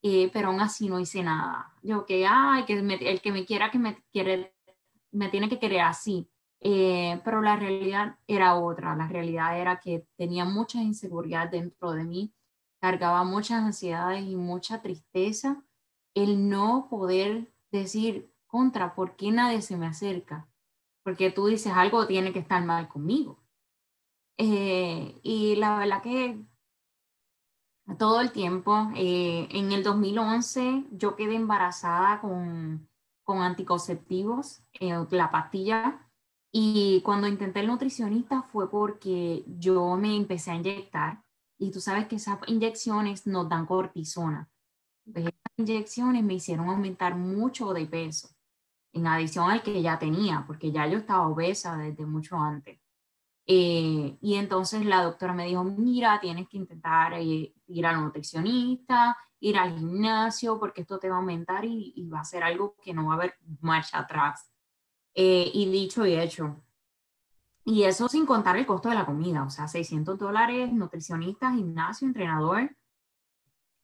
eh, 0.00 0.30
pero 0.32 0.48
aún 0.48 0.62
así 0.62 0.88
no 0.88 0.98
hice 0.98 1.22
nada. 1.22 1.70
Yo 1.82 2.06
que, 2.06 2.26
ay, 2.26 2.64
que 2.64 2.72
el 2.72 3.20
que 3.20 3.30
me 3.30 3.44
quiera, 3.44 3.70
que 3.70 3.78
me 3.78 4.02
quiere, 4.10 4.54
me 5.12 5.28
tiene 5.28 5.50
que 5.50 5.58
querer 5.58 5.82
así. 5.82 6.30
pero 6.62 7.42
la 7.42 7.56
realidad 7.56 8.16
era 8.26 8.56
otra. 8.56 8.96
La 8.96 9.06
realidad 9.06 9.60
era 9.60 9.80
que 9.80 10.06
tenía 10.16 10.46
mucha 10.46 10.80
inseguridad 10.80 11.50
dentro 11.50 11.92
de 11.92 12.04
mí 12.04 12.34
cargaba 12.84 13.24
muchas 13.24 13.62
ansiedades 13.62 14.26
y 14.26 14.36
mucha 14.36 14.82
tristeza 14.82 15.64
el 16.12 16.50
no 16.50 16.86
poder 16.90 17.50
decir 17.72 18.30
contra, 18.46 18.94
¿por 18.94 19.16
qué 19.16 19.30
nadie 19.30 19.62
se 19.62 19.78
me 19.78 19.86
acerca? 19.86 20.46
Porque 21.02 21.30
tú 21.30 21.46
dices 21.46 21.72
algo 21.74 22.06
tiene 22.06 22.34
que 22.34 22.40
estar 22.40 22.62
mal 22.62 22.86
conmigo. 22.88 23.42
Eh, 24.36 25.18
y 25.22 25.56
la 25.56 25.78
verdad 25.78 26.02
que 26.02 26.44
todo 27.98 28.20
el 28.20 28.32
tiempo, 28.32 28.90
eh, 28.94 29.48
en 29.50 29.72
el 29.72 29.82
2011 29.82 30.84
yo 30.90 31.16
quedé 31.16 31.36
embarazada 31.36 32.20
con, 32.20 32.86
con 33.22 33.40
anticonceptivos, 33.40 34.62
eh, 34.78 34.92
la 35.08 35.30
pastilla, 35.30 36.06
y 36.52 37.00
cuando 37.00 37.28
intenté 37.28 37.60
el 37.60 37.68
nutricionista 37.68 38.42
fue 38.42 38.70
porque 38.70 39.42
yo 39.46 39.96
me 39.96 40.14
empecé 40.16 40.50
a 40.50 40.56
inyectar 40.56 41.24
Y 41.58 41.70
tú 41.70 41.80
sabes 41.80 42.06
que 42.06 42.16
esas 42.16 42.38
inyecciones 42.46 43.26
nos 43.26 43.48
dan 43.48 43.66
cortisona. 43.66 44.48
Pues 45.04 45.26
esas 45.26 45.34
inyecciones 45.56 46.24
me 46.24 46.34
hicieron 46.34 46.68
aumentar 46.68 47.16
mucho 47.16 47.72
de 47.72 47.86
peso, 47.86 48.28
en 48.92 49.06
adición 49.06 49.50
al 49.50 49.62
que 49.62 49.82
ya 49.82 49.98
tenía, 49.98 50.44
porque 50.46 50.72
ya 50.72 50.86
yo 50.86 50.98
estaba 50.98 51.28
obesa 51.28 51.76
desde 51.76 52.06
mucho 52.06 52.36
antes. 52.36 52.80
Eh, 53.46 54.16
y 54.20 54.34
entonces 54.36 54.86
la 54.86 55.02
doctora 55.02 55.34
me 55.34 55.46
dijo, 55.46 55.64
mira, 55.64 56.18
tienes 56.20 56.48
que 56.48 56.56
intentar 56.56 57.12
eh, 57.14 57.52
ir 57.66 57.86
al 57.86 58.00
nutricionista, 58.00 59.16
ir 59.40 59.58
al 59.58 59.78
gimnasio, 59.78 60.58
porque 60.58 60.82
esto 60.82 60.98
te 60.98 61.10
va 61.10 61.16
a 61.16 61.18
aumentar 61.18 61.64
y, 61.64 62.08
va 62.08 62.20
a 62.20 62.24
ser 62.24 62.42
algo 62.42 62.76
que 62.82 62.94
no 62.94 63.06
va 63.06 63.14
a 63.14 63.16
haber 63.16 63.34
marcha 63.60 63.98
atrás. 63.98 64.50
Eh, 65.14 65.50
y 65.52 65.70
dicho 65.70 66.06
y 66.06 66.14
hecho. 66.14 66.62
Y 67.64 67.84
eso 67.84 68.08
sin 68.08 68.26
contar 68.26 68.56
el 68.56 68.66
costo 68.66 68.90
de 68.90 68.94
la 68.94 69.06
comida, 69.06 69.42
o 69.42 69.50
sea, 69.50 69.68
600 69.68 70.18
dólares, 70.18 70.72
nutricionista, 70.72 71.52
gimnasio, 71.52 72.06
entrenador, 72.06 72.76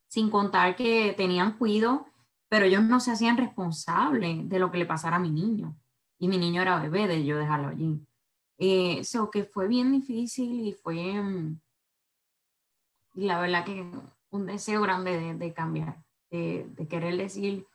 sin 0.09 0.29
contar 0.29 0.77
que 0.77 1.15
tenían 1.17 1.57
cuido, 1.57 2.07
pero 2.49 2.67
ellos 2.67 2.83
no 2.83 3.01
se 3.01 3.13
hacían 3.13 3.39
responsables 3.39 4.49
de 4.49 4.59
lo 4.59 4.71
que 4.71 4.79
le 4.79 4.87
pasara 4.87 5.17
a 5.17 5.21
mi 5.21 5.31
niño. 5.31 5.77
Y 6.19 6.29
mi 6.29 6.37
niño 6.37 6.61
era 6.61 6.81
bebé 6.81 7.07
de 7.07 7.25
yo 7.25 7.39
dejarlo 7.39 7.69
allí. 7.69 8.05
Eh, 8.59 9.03
que 9.33 9.45
fue 9.45 9.69
bien 9.69 9.93
difícil 9.93 10.67
y 10.67 10.73
fue, 10.75 11.15
mm, 11.15 11.59
la 13.15 13.41
verdad 13.41 13.65
que 13.65 13.91
un 14.31 14.47
deseo 14.47 14.83
grande 14.83 15.35
de, 15.35 15.55
cambiar, 15.55 16.05
de, 16.31 16.87
querer 16.91 17.17
decir, 17.17 17.67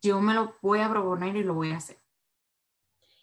yo 0.00 0.20
me 0.20 0.32
lo 0.32 0.54
voy 0.62 0.80
a 0.80 0.88
proponer 0.88 1.36
y 1.36 1.44
lo 1.44 1.54
voy 1.54 1.72
a 1.72 1.76
hacer. 1.76 1.98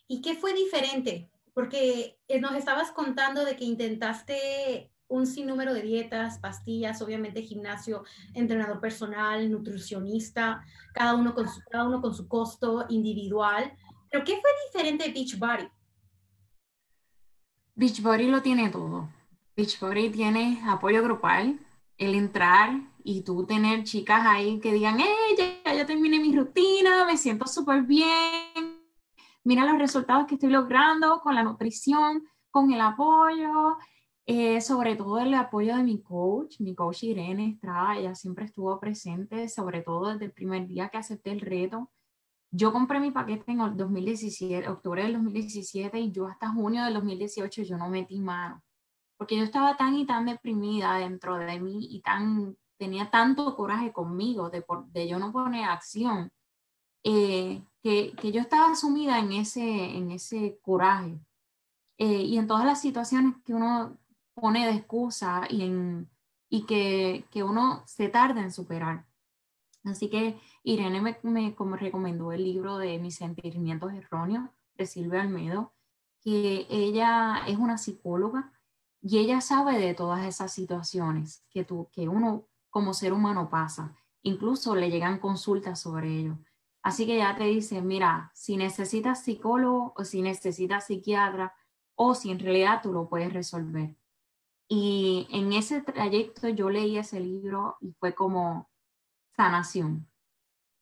¿Y 0.08 0.22
qué 0.22 0.36
fue 0.36 0.54
diferente? 0.54 1.31
Porque 1.54 2.18
eh, 2.28 2.40
nos 2.40 2.56
estabas 2.56 2.92
contando 2.92 3.44
de 3.44 3.56
que 3.56 3.66
intentaste 3.66 4.92
un 5.12 5.28
sinnúmero 5.28 5.74
de 5.74 5.82
dietas, 5.82 6.40
pastillas, 6.40 7.02
obviamente 7.02 7.42
gimnasio, 7.42 8.04
entrenador 8.34 8.80
personal, 8.80 9.52
nutricionista, 9.52 10.64
cada 10.94 11.16
uno 11.16 11.36
con 11.36 11.50
su, 11.50 11.60
cada 11.70 11.86
uno 11.86 12.02
con 12.02 12.16
su 12.16 12.28
costo 12.28 12.86
individual. 12.90 13.74
Pero 14.10 14.24
¿qué 14.24 14.40
fue 14.40 14.50
diferente 14.68 15.04
de 15.06 15.12
Beachbody? 15.12 15.68
Beachbody 17.76 18.28
lo 18.28 18.42
tiene 18.42 18.70
todo. 18.70 19.10
Beachbody 19.56 20.10
tiene 20.10 20.62
apoyo 20.66 21.04
grupal, 21.04 21.60
el 21.98 22.16
entrar 22.16 22.82
y 23.04 23.22
tú 23.22 23.46
tener 23.46 23.84
chicas 23.84 24.26
ahí 24.26 24.60
que 24.60 24.72
digan, 24.72 25.00
¡eh, 25.02 25.06
ya, 25.38 25.74
ya 25.74 25.86
terminé 25.86 26.20
mi 26.20 26.34
rutina, 26.36 27.06
me 27.06 27.18
siento 27.18 27.48
súper 27.48 27.82
bien! 27.84 28.71
Mira 29.44 29.66
los 29.66 29.80
resultados 29.80 30.28
que 30.28 30.36
estoy 30.36 30.52
logrando 30.52 31.20
con 31.22 31.34
la 31.34 31.44
nutrición, 31.44 32.24
con 32.52 32.72
el 32.72 32.82
apoyo, 32.82 33.78
eh, 34.28 34.62
sobre 34.62 34.96
todo 34.96 35.20
el 35.20 35.34
apoyo 35.34 35.76
de 35.76 35.84
mi 35.84 36.02
coach, 36.02 36.60
mi 36.60 36.76
coach 36.76 37.04
Irene 37.04 37.50
Estrada, 37.50 37.98
ella 37.98 38.14
siempre 38.14 38.46
estuvo 38.46 38.80
presente, 38.80 39.50
sobre 39.50 39.82
todo 39.82 40.10
desde 40.14 40.26
el 40.26 40.32
primer 40.32 40.68
día 40.68 40.90
que 40.90 40.98
acepté 40.98 41.32
el 41.32 41.42
reto. 41.42 41.92
Yo 42.52 42.72
compré 42.72 43.00
mi 43.00 43.12
paquete 43.12 43.52
en 43.52 43.62
el 43.62 43.76
2017, 43.76 44.70
octubre 44.70 45.04
del 45.04 45.14
2017 45.14 46.00
y 46.00 46.12
yo 46.12 46.28
hasta 46.28 46.50
junio 46.50 46.84
del 46.84 46.94
2018 46.96 47.64
yo 47.64 47.78
no 47.78 47.90
metí 47.90 48.20
mano, 48.20 48.62
porque 49.18 49.38
yo 49.38 49.44
estaba 49.44 49.76
tan 49.78 49.96
y 49.96 50.06
tan 50.06 50.26
deprimida 50.26 50.96
dentro 50.96 51.38
de 51.38 51.60
mí 51.60 51.88
y 51.92 52.02
tan, 52.02 52.58
tenía 52.78 53.10
tanto 53.10 53.56
coraje 53.56 53.92
conmigo 53.92 54.50
de, 54.50 54.64
de 54.90 55.08
yo 55.08 55.18
no 55.18 55.32
poner 55.32 55.66
acción, 55.66 56.32
eh, 57.04 57.64
que, 57.82 58.14
que, 58.14 58.32
yo 58.32 58.42
estaba 58.42 58.76
sumida 58.76 59.20
en 59.20 59.32
ese, 59.32 59.98
en 59.98 60.12
ese 60.12 60.60
coraje. 60.62 61.20
Eh, 61.98 62.24
y 62.24 62.38
en 62.38 62.48
todas 62.48 62.66
las 62.66 62.82
situaciones 62.82 63.36
que 63.46 63.54
uno 63.54 63.98
pone 64.34 64.66
de 64.66 64.74
excusa 64.74 65.46
y, 65.50 65.64
en, 65.64 66.10
y 66.50 66.66
que, 66.66 67.26
que 67.32 67.44
uno 67.44 67.84
se 67.86 68.10
tarda 68.10 68.42
en 68.42 68.52
superar. 68.52 69.06
Así 69.84 70.10
que 70.10 70.40
Irene 70.64 71.02
me, 71.02 71.18
me 71.24 71.56
recomendó 71.78 72.32
el 72.32 72.44
libro 72.44 72.78
de 72.78 73.00
Mis 73.00 73.16
sentimientos 73.16 73.94
erróneos 73.94 74.50
de 74.76 74.86
Silvia 74.86 75.22
Almedo, 75.22 75.74
que 76.22 76.68
ella 76.70 77.44
es 77.48 77.58
una 77.58 77.78
psicóloga 77.78 78.52
y 79.02 79.18
ella 79.18 79.42
sabe 79.42 79.80
de 79.80 79.96
todas 79.96 80.26
esas 80.26 80.54
situaciones 80.54 81.44
que, 81.50 81.64
tú, 81.64 81.90
que 81.92 82.08
uno 82.08 82.48
como 82.70 82.94
ser 82.94 83.14
humano 83.14 83.50
pasa. 83.50 83.96
Incluso 84.22 84.76
le 84.76 84.92
llegan 84.92 85.20
consultas 85.20 85.80
sobre 85.80 86.10
ello. 86.20 86.38
Así 86.84 87.06
que 87.06 87.16
ella 87.16 87.36
te 87.36 87.44
dice, 87.44 87.82
mira, 87.82 88.32
si 88.34 88.58
necesitas 88.58 89.24
psicólogo 89.24 89.94
o 89.96 90.04
si 90.04 90.22
necesitas 90.22 90.88
psiquiatra 90.88 91.54
o 91.96 92.16
si 92.16 92.32
en 92.32 92.40
realidad 92.40 92.82
tú 92.82 92.92
lo 92.92 93.08
puedes 93.08 93.32
resolver. 93.32 93.96
Y 94.68 95.28
en 95.32 95.54
ese 95.54 95.82
trayecto 95.82 96.50
yo 96.50 96.70
leí 96.70 96.98
ese 96.98 97.20
libro 97.20 97.78
y 97.82 97.92
fue 98.00 98.16
como 98.16 98.70
sanación. 99.36 100.08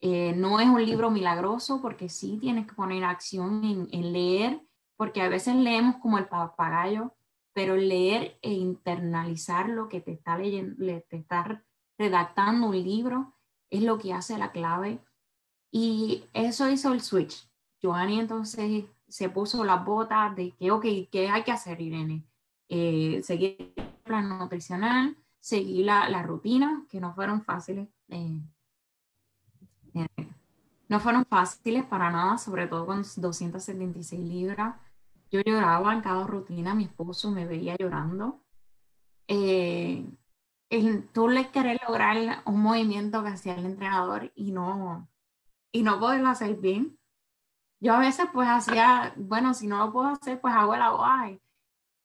Eh, 0.02 0.34
no 0.36 0.60
es 0.60 0.68
un 0.68 0.86
libro 0.86 1.12
milagroso 1.12 1.82
porque 1.82 2.08
sí 2.08 2.38
tienes 2.40 2.68
que 2.68 2.76
poner 2.76 3.04
acción 3.04 3.64
en, 3.92 4.14
leer, 4.14 4.62
porque 4.96 5.22
a 5.22 5.28
veces 5.28 5.56
leemos 5.56 5.98
como 5.98 6.18
el 6.18 6.28
papagayo, 6.28 7.16
pero 7.52 7.76
leer 7.76 8.38
e 8.42 8.54
internalizar 8.54 9.68
lo 9.68 9.90
que 9.90 10.00
te 10.00 10.12
está 10.12 10.38
leyendo, 10.38 10.78
te 11.10 11.18
está 11.18 11.66
redactando 11.98 12.68
un 12.68 12.82
libro 12.82 13.36
es 13.70 13.84
lo 13.84 13.98
que 13.98 14.14
hace 14.14 14.38
la 14.38 14.52
clave. 14.52 15.04
Y 15.72 16.24
eso 16.34 16.70
hizo 16.70 16.94
el 16.94 17.02
switch. 17.02 17.48
Joanny 17.82 18.20
entonces 18.20 18.86
se 19.08 19.30
puso 19.30 19.64
las 19.64 19.84
botas 19.84 20.36
de 20.36 20.52
que, 20.52 20.72
ok, 20.72 20.86
¿qué 21.12 21.30
hay 21.30 21.44
que 21.44 21.52
hacer, 21.52 21.80
Irene? 21.82 22.26
Eh, 22.68 23.22
seguir 23.24 23.74
el 23.76 23.88
plan 24.04 24.30
nutricional, 24.30 25.18
seguir 25.40 25.86
la, 25.86 26.10
la 26.10 26.24
rutina, 26.24 26.86
que 26.90 27.00
no 27.00 27.14
fueron 27.14 27.44
fáciles. 27.44 27.88
Eh, 28.10 28.42
no 30.88 31.00
fueron 31.00 31.26
fáciles 31.26 31.86
para 31.86 32.12
nada, 32.12 32.38
sobre 32.38 32.68
todo 32.68 32.86
con 32.86 33.04
276 33.16 34.20
libras. 34.20 34.76
Yo 35.32 35.42
lloraba 35.46 35.94
en 35.94 36.02
cada 36.02 36.26
rutina, 36.26 36.74
mi 36.74 36.86
esposo 36.86 37.32
me 37.32 37.46
veía 37.46 37.76
llorando. 37.78 38.42
Eh, 39.28 40.04
el, 40.70 41.08
tú 41.10 41.30
le 41.30 41.52
querer 41.52 41.80
lograr 41.88 42.42
un 42.46 42.62
movimiento 42.62 43.24
que 43.24 43.30
hacía 43.30 43.56
el 43.56 43.66
entrenador 43.66 44.32
y 44.36 44.52
no, 44.52 45.09
y 45.72 45.84
no 45.84 46.00
poderlo 46.00 46.30
hacer 46.30 46.56
bien. 46.58 46.98
Yo 47.82 47.94
a 47.94 48.00
veces 48.00 48.28
pues 48.34 48.48
hacía, 48.48 49.14
bueno, 49.18 49.54
si 49.54 49.68
no 49.68 49.86
lo 49.86 49.92
puedo 49.92 50.08
hacer, 50.10 50.42
pues 50.42 50.54
hago 50.54 50.76
el 50.76 50.82
aguaje. 50.82 51.42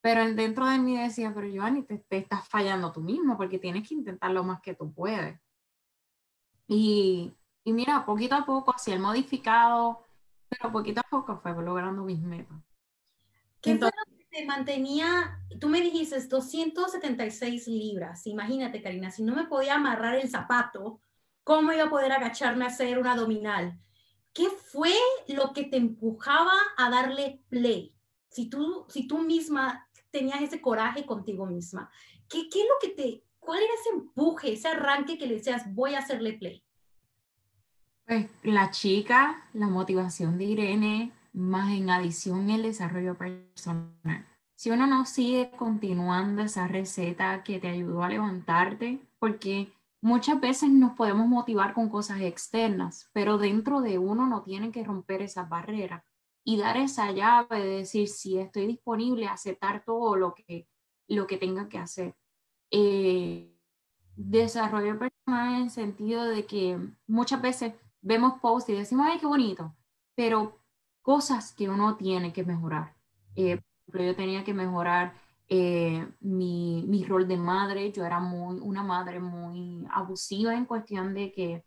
Pero 0.00 0.34
dentro 0.34 0.66
de 0.66 0.78
mí 0.78 0.98
decía, 0.98 1.32
pero 1.34 1.48
Giovanni, 1.48 1.82
te, 1.82 1.98
te 1.98 2.18
estás 2.18 2.46
fallando 2.48 2.92
tú 2.92 3.00
mismo 3.00 3.36
porque 3.36 3.58
tienes 3.58 3.88
que 3.88 3.94
intentar 3.94 4.30
lo 4.30 4.44
más 4.44 4.60
que 4.60 4.74
tú 4.74 4.92
puedes. 4.92 5.40
Y 6.68 7.34
y 7.64 7.72
mira, 7.72 8.04
poquito 8.04 8.34
a 8.34 8.44
poco 8.44 8.74
hacía 8.74 8.94
el 8.94 9.00
modificado, 9.00 10.04
pero 10.48 10.70
poquito 10.70 11.00
a 11.00 11.08
poco 11.08 11.38
fue 11.38 11.52
logrando 11.52 12.04
mis 12.04 12.20
metas. 12.20 12.58
¿Qué 13.62 13.78
fue 13.78 13.88
lo 13.88 14.16
que 14.18 14.26
te 14.30 14.44
mantenía? 14.44 15.40
Tú 15.58 15.70
me 15.70 15.80
dijiste 15.80 16.20
276 16.20 17.66
libras. 17.68 18.26
Imagínate, 18.26 18.82
Karina, 18.82 19.10
si 19.10 19.22
no 19.22 19.34
me 19.34 19.46
podía 19.46 19.76
amarrar 19.76 20.16
el 20.16 20.28
zapato, 20.28 21.00
¿cómo 21.44 21.72
iba 21.72 21.84
a 21.84 21.90
poder 21.90 22.12
agacharme 22.12 22.64
a 22.64 22.68
hacer 22.68 22.98
un 22.98 23.06
abdominal? 23.06 23.78
¿Qué 24.32 24.48
fue 24.48 24.92
lo 25.28 25.52
que 25.52 25.64
te 25.64 25.76
empujaba 25.76 26.52
a 26.76 26.90
darle 26.90 27.40
play? 27.48 27.94
Si 28.28 28.48
tú, 28.48 28.84
si 28.88 29.06
tú 29.06 29.18
misma 29.18 29.88
tenías 30.10 30.42
ese 30.42 30.60
coraje 30.60 31.06
contigo 31.06 31.46
misma, 31.46 31.90
¿qué, 32.28 32.48
qué 32.48 32.62
es 32.62 32.66
lo 32.66 32.74
que 32.80 32.94
te, 32.94 33.24
cuál 33.38 33.62
era 33.62 33.72
ese 33.74 33.90
empuje, 33.90 34.54
ese 34.54 34.68
arranque 34.68 35.18
que 35.18 35.26
le 35.26 35.34
decías, 35.34 35.72
voy 35.72 35.94
a 35.94 36.00
hacerle 36.00 36.32
play? 36.32 36.64
Pues 38.06 38.26
la 38.42 38.70
chica, 38.70 39.48
la 39.52 39.68
motivación 39.68 40.36
de 40.36 40.44
Irene, 40.44 41.12
más 41.32 41.72
en 41.72 41.90
adición 41.90 42.50
el 42.50 42.62
desarrollo 42.62 43.16
personal. 43.16 44.26
Si 44.56 44.70
uno 44.70 44.86
no 44.86 45.04
sigue 45.04 45.50
continuando 45.56 46.42
esa 46.42 46.68
receta 46.68 47.42
que 47.42 47.58
te 47.58 47.68
ayudó 47.68 48.02
a 48.02 48.08
levantarte, 48.08 49.00
porque 49.18 49.72
muchas 50.04 50.38
veces 50.38 50.68
nos 50.68 50.92
podemos 50.92 51.26
motivar 51.26 51.72
con 51.72 51.88
cosas 51.88 52.20
externas, 52.20 53.08
pero 53.14 53.38
dentro 53.38 53.80
de 53.80 53.98
uno 53.98 54.26
no 54.26 54.42
tiene 54.42 54.70
que 54.70 54.84
romper 54.84 55.22
esa 55.22 55.44
barrera 55.44 56.04
y 56.44 56.58
dar 56.58 56.76
esa 56.76 57.10
llave 57.10 57.58
de 57.58 57.76
decir 57.78 58.08
si 58.08 58.38
estoy 58.38 58.66
disponible 58.66 59.26
a 59.26 59.32
aceptar 59.32 59.82
todo 59.82 60.14
lo 60.14 60.34
que, 60.34 60.68
lo 61.08 61.26
que 61.26 61.38
tenga 61.38 61.70
que 61.70 61.78
hacer. 61.78 62.14
Eh, 62.70 63.50
desarrollo 64.14 64.98
personal 64.98 65.54
en 65.54 65.62
el 65.62 65.70
sentido 65.70 66.24
de 66.26 66.44
que 66.44 66.78
muchas 67.06 67.40
veces 67.40 67.72
vemos 68.02 68.38
posts 68.40 68.68
y 68.68 68.74
decimos, 68.74 69.06
ay, 69.08 69.18
qué 69.18 69.26
bonito, 69.26 69.74
pero 70.14 70.60
cosas 71.00 71.54
que 71.54 71.70
uno 71.70 71.96
tiene 71.96 72.30
que 72.34 72.44
mejorar. 72.44 72.94
Eh, 73.36 73.58
yo 73.86 74.14
tenía 74.14 74.44
que 74.44 74.52
mejorar 74.52 75.14
eh, 75.56 76.08
mi, 76.20 76.82
mi, 76.88 77.04
rol 77.04 77.28
de 77.28 77.36
madre, 77.36 77.92
yo 77.92 78.04
era 78.04 78.18
muy, 78.18 78.58
una 78.60 78.82
madre 78.82 79.20
muy 79.20 79.86
abusiva 79.88 80.52
en 80.52 80.64
cuestión 80.64 81.14
de 81.14 81.30
que 81.30 81.64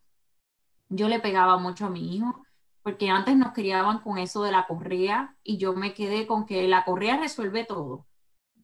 yo 0.90 1.08
le 1.08 1.22
pegaba 1.22 1.58
mucho 1.58 1.86
a 1.86 1.90
mi 1.90 2.14
hijo, 2.14 2.44
porque 2.84 3.10
antes 3.10 3.38
nos 3.38 3.54
criaban 3.54 4.00
con 4.00 4.18
eso 4.18 4.44
de 4.44 4.52
la 4.52 4.68
correa 4.68 5.38
y 5.42 5.58
yo 5.58 5.74
me 5.74 5.94
quedé 5.94 6.28
con 6.28 6.46
que 6.46 6.68
la 6.68 6.84
correa 6.84 7.16
resuelve 7.16 7.64
todo, 7.64 8.06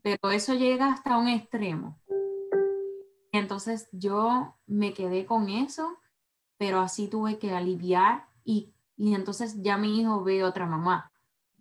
pero 0.02 0.30
eso 0.32 0.56
llega 0.56 0.92
hasta 0.92 1.18
un 1.18 1.30
extremo. 1.30 2.02
entonces 3.32 3.88
yo 3.94 4.58
me 4.68 4.94
quedé 4.94 5.26
con 5.26 5.48
eso, 5.48 6.00
pero 6.58 6.82
así 6.82 7.08
tuve 7.08 7.40
que 7.40 7.52
aliviar 7.54 8.28
y, 8.44 8.74
y 8.98 9.16
entonces 9.16 9.62
ya 9.62 9.78
mi 9.78 10.02
hijo 10.02 10.22
ve 10.22 10.44
otra 10.44 10.66
mamá. 10.66 11.14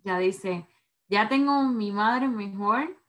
Ya 0.03 0.17
dice, 0.17 0.67
ya 1.07 1.29
tengo 1.29 1.63
mi 1.63 1.93
madre 1.93 2.27
mejor 2.27 3.01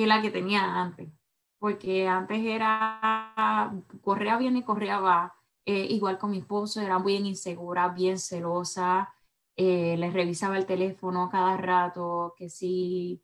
que 0.00 0.06
la 0.06 0.22
que 0.22 0.30
tenía 0.30 0.80
antes, 0.80 1.12
porque 1.58 2.08
antes 2.08 2.42
era, 2.42 3.70
correa 4.00 4.38
bien 4.38 4.56
y 4.56 4.62
correa 4.64 4.98
va, 4.98 5.34
eh, 5.66 5.86
igual 5.90 6.16
con 6.18 6.30
mi 6.30 6.38
esposo, 6.38 6.80
era 6.80 6.98
bien 6.98 7.26
insegura, 7.26 7.88
bien 7.88 8.18
celosa, 8.18 9.12
eh, 9.56 9.98
le 9.98 10.10
revisaba 10.10 10.56
el 10.56 10.64
teléfono 10.64 11.28
cada 11.30 11.58
rato, 11.58 12.34
que 12.38 12.48
sí, 12.48 13.22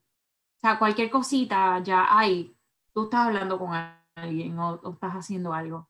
o 0.59 0.61
sea, 0.61 0.79
cualquier 0.79 1.09
cosita, 1.11 1.83
ya, 1.83 2.09
ay, 2.11 2.55
tú 2.93 3.05
estás 3.05 3.29
hablando 3.29 3.59
con 3.59 3.71
alguien 4.15 4.59
o, 4.59 4.93
estás 4.93 5.15
haciendo 5.15 5.55
algo. 5.55 5.89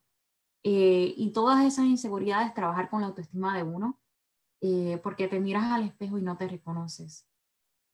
Eh, 0.63 1.15
y 1.17 1.33
todas 1.33 1.65
esas 1.65 1.87
inseguridades, 1.87 2.55
trabajar 2.55 2.89
con 2.91 3.01
la 3.01 3.09
autoestima 3.09 3.57
de 3.57 3.65
uno, 3.65 3.99
porque 5.03 5.29
te 5.29 5.41
miras 5.41 5.65
al 5.73 5.83
espejo 5.83 6.19
y 6.19 6.23
no 6.23 6.37
te 6.37 6.49
reconoces 6.49 7.27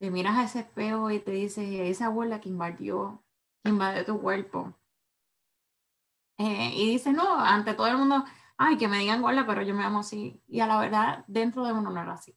te 0.02 0.10
miras 0.10 0.36
a 0.36 0.42
ese 0.42 0.58
espejo 0.58 1.12
y 1.12 1.20
te 1.20 1.30
dices, 1.30 1.64
esa 1.64 2.06
abuela 2.06 2.40
que 2.40 2.48
invadió, 2.48 3.22
que 3.62 3.70
invadió 3.70 4.04
tu 4.04 4.20
cuerpo. 4.20 4.74
Eh, 6.38 6.72
y 6.74 6.90
dices, 6.90 7.14
no, 7.14 7.38
ante 7.38 7.74
todo 7.74 7.86
el 7.86 7.98
mundo, 7.98 8.24
ay, 8.56 8.76
que 8.78 8.88
me 8.88 8.98
digan 8.98 9.22
gorda, 9.22 9.46
pero 9.46 9.62
yo 9.62 9.76
me 9.76 9.84
amo 9.84 10.00
así. 10.00 10.42
Y 10.48 10.58
a 10.58 10.66
la 10.66 10.80
verdad, 10.80 11.24
dentro 11.28 11.64
de 11.64 11.72
uno 11.72 11.88
no 11.88 12.02
era 12.02 12.14
así. 12.14 12.36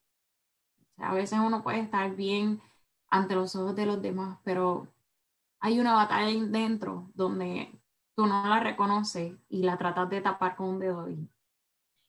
a 0.97 1.12
veces 1.15 1.39
uno 1.39 1.63
puede 1.63 1.80
estar 1.80 2.15
bien 2.15 2.62
ante 3.10 3.34
los 3.34 3.56
ojos 3.56 3.75
de 3.75 3.88
los 3.88 3.99
demás, 3.99 4.38
pero 4.43 4.88
hay 5.60 5.80
una 5.80 5.95
batalla 5.95 6.39
dentro 6.45 7.10
donde 7.15 7.82
tú 8.15 8.28
no 8.28 8.47
la 8.47 8.60
reconoces 8.60 9.36
y 9.49 9.63
la 9.63 9.75
tratas 9.80 10.08
de 10.12 10.21
tapar 10.21 10.56
con 10.56 10.67
un 10.69 10.80
dedo. 10.80 11.08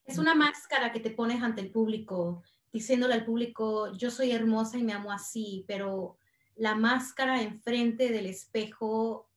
Es 0.04 0.18
una 0.18 0.34
máscara 0.34 0.92
que 0.92 1.00
te 1.00 1.12
pones 1.12 1.42
ante 1.42 1.62
el 1.62 1.70
público 1.72 2.42
diciéndole 2.76 3.14
al 3.14 3.24
público, 3.24 3.90
yo 3.94 4.10
soy 4.10 4.32
hermosa 4.32 4.76
y 4.76 4.82
me 4.82 4.92
amo 4.92 5.10
así, 5.10 5.64
pero 5.66 6.18
la 6.56 6.74
máscara 6.74 7.40
enfrente 7.40 8.10
del 8.10 8.26
espejo 8.26 9.30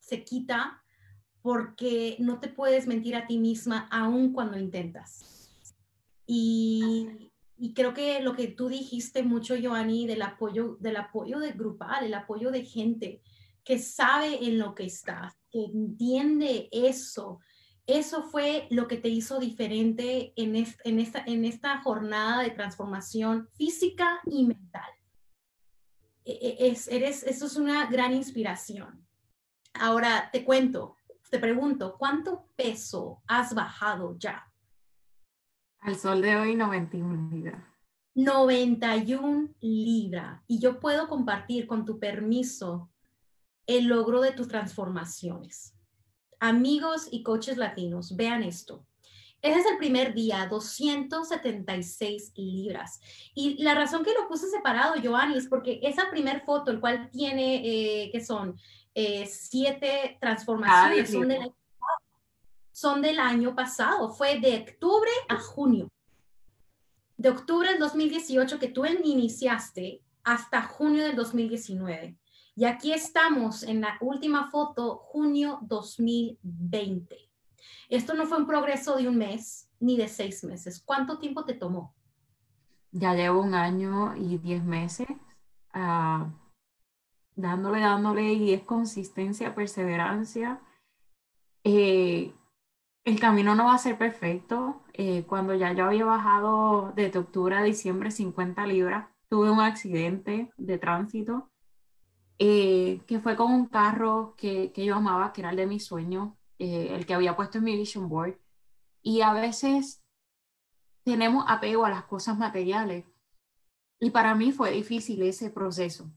se 0.00 0.24
quita 0.24 0.82
porque 1.42 2.16
no 2.18 2.40
te 2.40 2.48
puedes 2.48 2.88
mentir 2.88 3.14
a 3.14 3.28
ti 3.28 3.38
misma 3.38 3.86
aun 3.92 4.32
cuando 4.32 4.58
intentas. 4.58 5.48
Y, 6.26 7.30
y, 7.56 7.72
creo 7.72 7.94
que 7.94 8.20
lo 8.20 8.34
que 8.34 8.48
tú 8.48 8.68
dijiste 8.68 9.22
mucho, 9.22 9.54
Joanny, 9.56 10.08
del 10.08 10.22
apoyo, 10.22 10.76
del 10.80 10.96
apoyo 10.96 11.38
de 11.38 11.52
grupal, 11.52 12.04
el 12.04 12.14
apoyo 12.14 12.50
de 12.50 12.64
gente 12.64 13.22
que 13.62 13.78
sabe 13.78 14.44
en 14.44 14.58
lo 14.58 14.74
que 14.74 14.86
estás, 14.86 15.34
que 15.52 15.66
entiende 15.66 16.68
eso, 16.72 17.38
eso 17.88 18.22
fue 18.22 18.68
lo 18.70 18.86
que 18.86 18.98
te 18.98 19.08
hizo 19.08 19.40
diferente 19.40 20.34
en, 20.36 20.54
en, 20.56 20.98
esta, 21.00 21.24
en 21.26 21.46
esta 21.46 21.80
jornada 21.80 22.42
de 22.42 22.50
transformación 22.50 23.48
física 23.54 24.20
y 24.26 24.44
mental. 24.44 24.90
E, 26.26 26.32
e, 26.32 26.68
es, 26.68 26.86
eres, 26.88 27.22
eso 27.22 27.46
es 27.46 27.56
una 27.56 27.86
gran 27.86 28.12
inspiración. 28.12 29.06
Ahora 29.72 30.28
te 30.30 30.44
cuento, 30.44 30.98
te 31.30 31.38
pregunto, 31.38 31.96
¿cuánto 31.98 32.50
peso 32.56 33.22
has 33.26 33.54
bajado 33.54 34.18
ya? 34.18 34.52
Al 35.80 35.96
sol 35.96 36.20
de 36.20 36.36
hoy, 36.36 36.56
91 36.56 37.30
libras. 37.30 37.64
91 38.14 39.54
libras. 39.60 40.42
Y 40.46 40.58
yo 40.58 40.78
puedo 40.78 41.08
compartir 41.08 41.66
con 41.66 41.86
tu 41.86 41.98
permiso 41.98 42.90
el 43.66 43.86
logro 43.86 44.20
de 44.20 44.32
tus 44.32 44.46
transformaciones 44.46 45.77
amigos 46.40 47.08
y 47.10 47.22
coaches 47.22 47.56
latinos, 47.56 48.16
vean 48.16 48.42
esto. 48.42 48.84
Ese 49.40 49.60
es 49.60 49.66
el 49.66 49.78
primer 49.78 50.14
día, 50.14 50.46
276 50.50 52.32
libras. 52.36 53.00
Y 53.34 53.62
la 53.62 53.74
razón 53.74 54.04
que 54.04 54.12
lo 54.12 54.26
puse 54.26 54.48
separado, 54.48 54.94
Joanny, 55.02 55.36
es 55.36 55.46
porque 55.46 55.78
esa 55.82 56.10
primer 56.10 56.44
foto, 56.44 56.72
el 56.72 56.80
cual 56.80 57.08
tiene, 57.10 57.62
eh, 57.64 58.10
que 58.10 58.24
son 58.24 58.58
eh, 58.94 59.26
siete 59.26 60.18
transformaciones, 60.20 61.12
son 61.12 61.28
del, 61.28 61.52
son 62.72 63.00
del 63.00 63.20
año 63.20 63.54
pasado. 63.54 64.10
Fue 64.10 64.40
de 64.40 64.56
octubre 64.56 65.10
a 65.28 65.36
junio. 65.36 65.88
De 67.16 67.28
octubre 67.28 67.70
del 67.70 67.78
2018 67.78 68.58
que 68.58 68.68
tú 68.68 68.84
iniciaste 68.84 70.02
hasta 70.24 70.62
junio 70.62 71.04
del 71.04 71.14
2019. 71.14 72.16
Y 72.58 72.64
aquí 72.64 72.92
estamos 72.92 73.62
en 73.62 73.82
la 73.82 73.96
última 74.00 74.50
foto, 74.50 74.96
junio 74.96 75.60
2020. 75.62 77.16
Esto 77.88 78.14
no 78.14 78.26
fue 78.26 78.38
un 78.38 78.48
progreso 78.48 78.96
de 78.96 79.06
un 79.06 79.16
mes 79.16 79.70
ni 79.78 79.96
de 79.96 80.08
seis 80.08 80.42
meses. 80.42 80.82
¿Cuánto 80.84 81.20
tiempo 81.20 81.44
te 81.44 81.54
tomó? 81.54 81.94
Ya 82.90 83.14
llevo 83.14 83.42
un 83.42 83.54
año 83.54 84.16
y 84.16 84.38
diez 84.38 84.64
meses 84.64 85.06
ah, 85.72 86.32
dándole, 87.36 87.78
dándole 87.78 88.32
y 88.32 88.52
es 88.52 88.62
consistencia, 88.64 89.54
perseverancia. 89.54 90.60
Eh, 91.62 92.34
el 93.04 93.20
camino 93.20 93.54
no 93.54 93.66
va 93.66 93.74
a 93.74 93.78
ser 93.78 93.96
perfecto. 93.96 94.82
Eh, 94.94 95.22
cuando 95.28 95.54
ya 95.54 95.74
yo 95.74 95.84
había 95.84 96.04
bajado 96.04 96.90
de 96.96 97.16
octubre 97.16 97.54
a 97.54 97.62
diciembre 97.62 98.10
50 98.10 98.66
libras, 98.66 99.06
tuve 99.28 99.48
un 99.48 99.60
accidente 99.60 100.50
de 100.56 100.78
tránsito 100.78 101.48
eh, 102.38 103.00
que 103.06 103.20
fue 103.20 103.36
con 103.36 103.52
un 103.52 103.66
carro 103.66 104.34
que, 104.36 104.72
que, 104.72 104.84
yo 104.84 104.96
amaba, 104.96 105.32
que 105.32 105.40
era 105.40 105.50
el 105.50 105.56
de 105.56 105.66
mi 105.66 105.80
sueño, 105.80 106.36
eh, 106.58 106.94
el 106.94 107.06
que 107.06 107.14
había 107.14 107.36
puesto 107.36 107.58
en 107.58 107.64
mi 107.64 107.76
vision 107.76 108.08
board. 108.08 108.38
Y 109.02 109.22
a 109.22 109.32
veces 109.32 110.02
tenemos 111.04 111.44
apego 111.48 111.84
a 111.84 111.90
las 111.90 112.04
cosas 112.04 112.38
materiales. 112.38 113.04
Y 114.00 114.10
para 114.10 114.34
mí 114.34 114.52
fue 114.52 114.70
difícil 114.70 115.22
ese 115.22 115.50
proceso. 115.50 116.10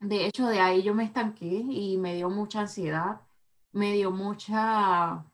De 0.00 0.26
hecho, 0.26 0.46
de 0.48 0.60
ahí 0.60 0.82
yo 0.82 0.94
me 0.94 1.04
estanqué 1.04 1.46
y 1.46 1.96
me 1.96 2.14
dio 2.16 2.28
mucha 2.28 2.60
ansiedad, 2.60 3.20
me 3.72 3.92
dio 3.92 4.10
mucha... 4.10 5.24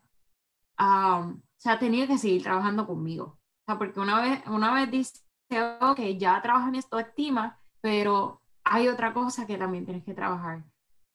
o 0.79 1.35
sea, 1.57 1.79
tenía 1.79 2.07
que 2.07 2.19
seguir 2.19 2.43
trabajando 2.43 2.87
conmigo. 2.87 3.25
O 3.25 3.65
sea, 3.67 3.79
porque 3.79 3.99
una 4.01 4.21
vez, 4.21 4.47
una 4.47 4.75
vez 4.75 4.91
dice, 4.91 5.23
que 5.49 6.19
ya 6.19 6.41
trabajo 6.43 6.69
en 6.69 6.77
esto 6.77 6.99
estima, 6.99 7.59
pero 7.81 8.43
hay 8.71 8.89
otra 8.89 9.13
cosa 9.15 9.47
que 9.47 9.57
también 9.57 9.85
tienes 9.85 10.05
que 10.05 10.15
trabajar, 10.15 10.65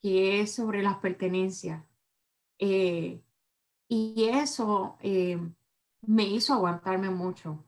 que 0.02 0.42
es 0.42 0.54
sobre 0.54 0.82
las 0.82 0.98
pertenencias. 0.98 1.84
Eh, 2.60 3.22
y 3.88 4.30
eso 4.30 4.98
eh, 5.02 5.40
me 6.02 6.24
hizo 6.24 6.54
aguantarme 6.54 7.10
mucho. 7.10 7.64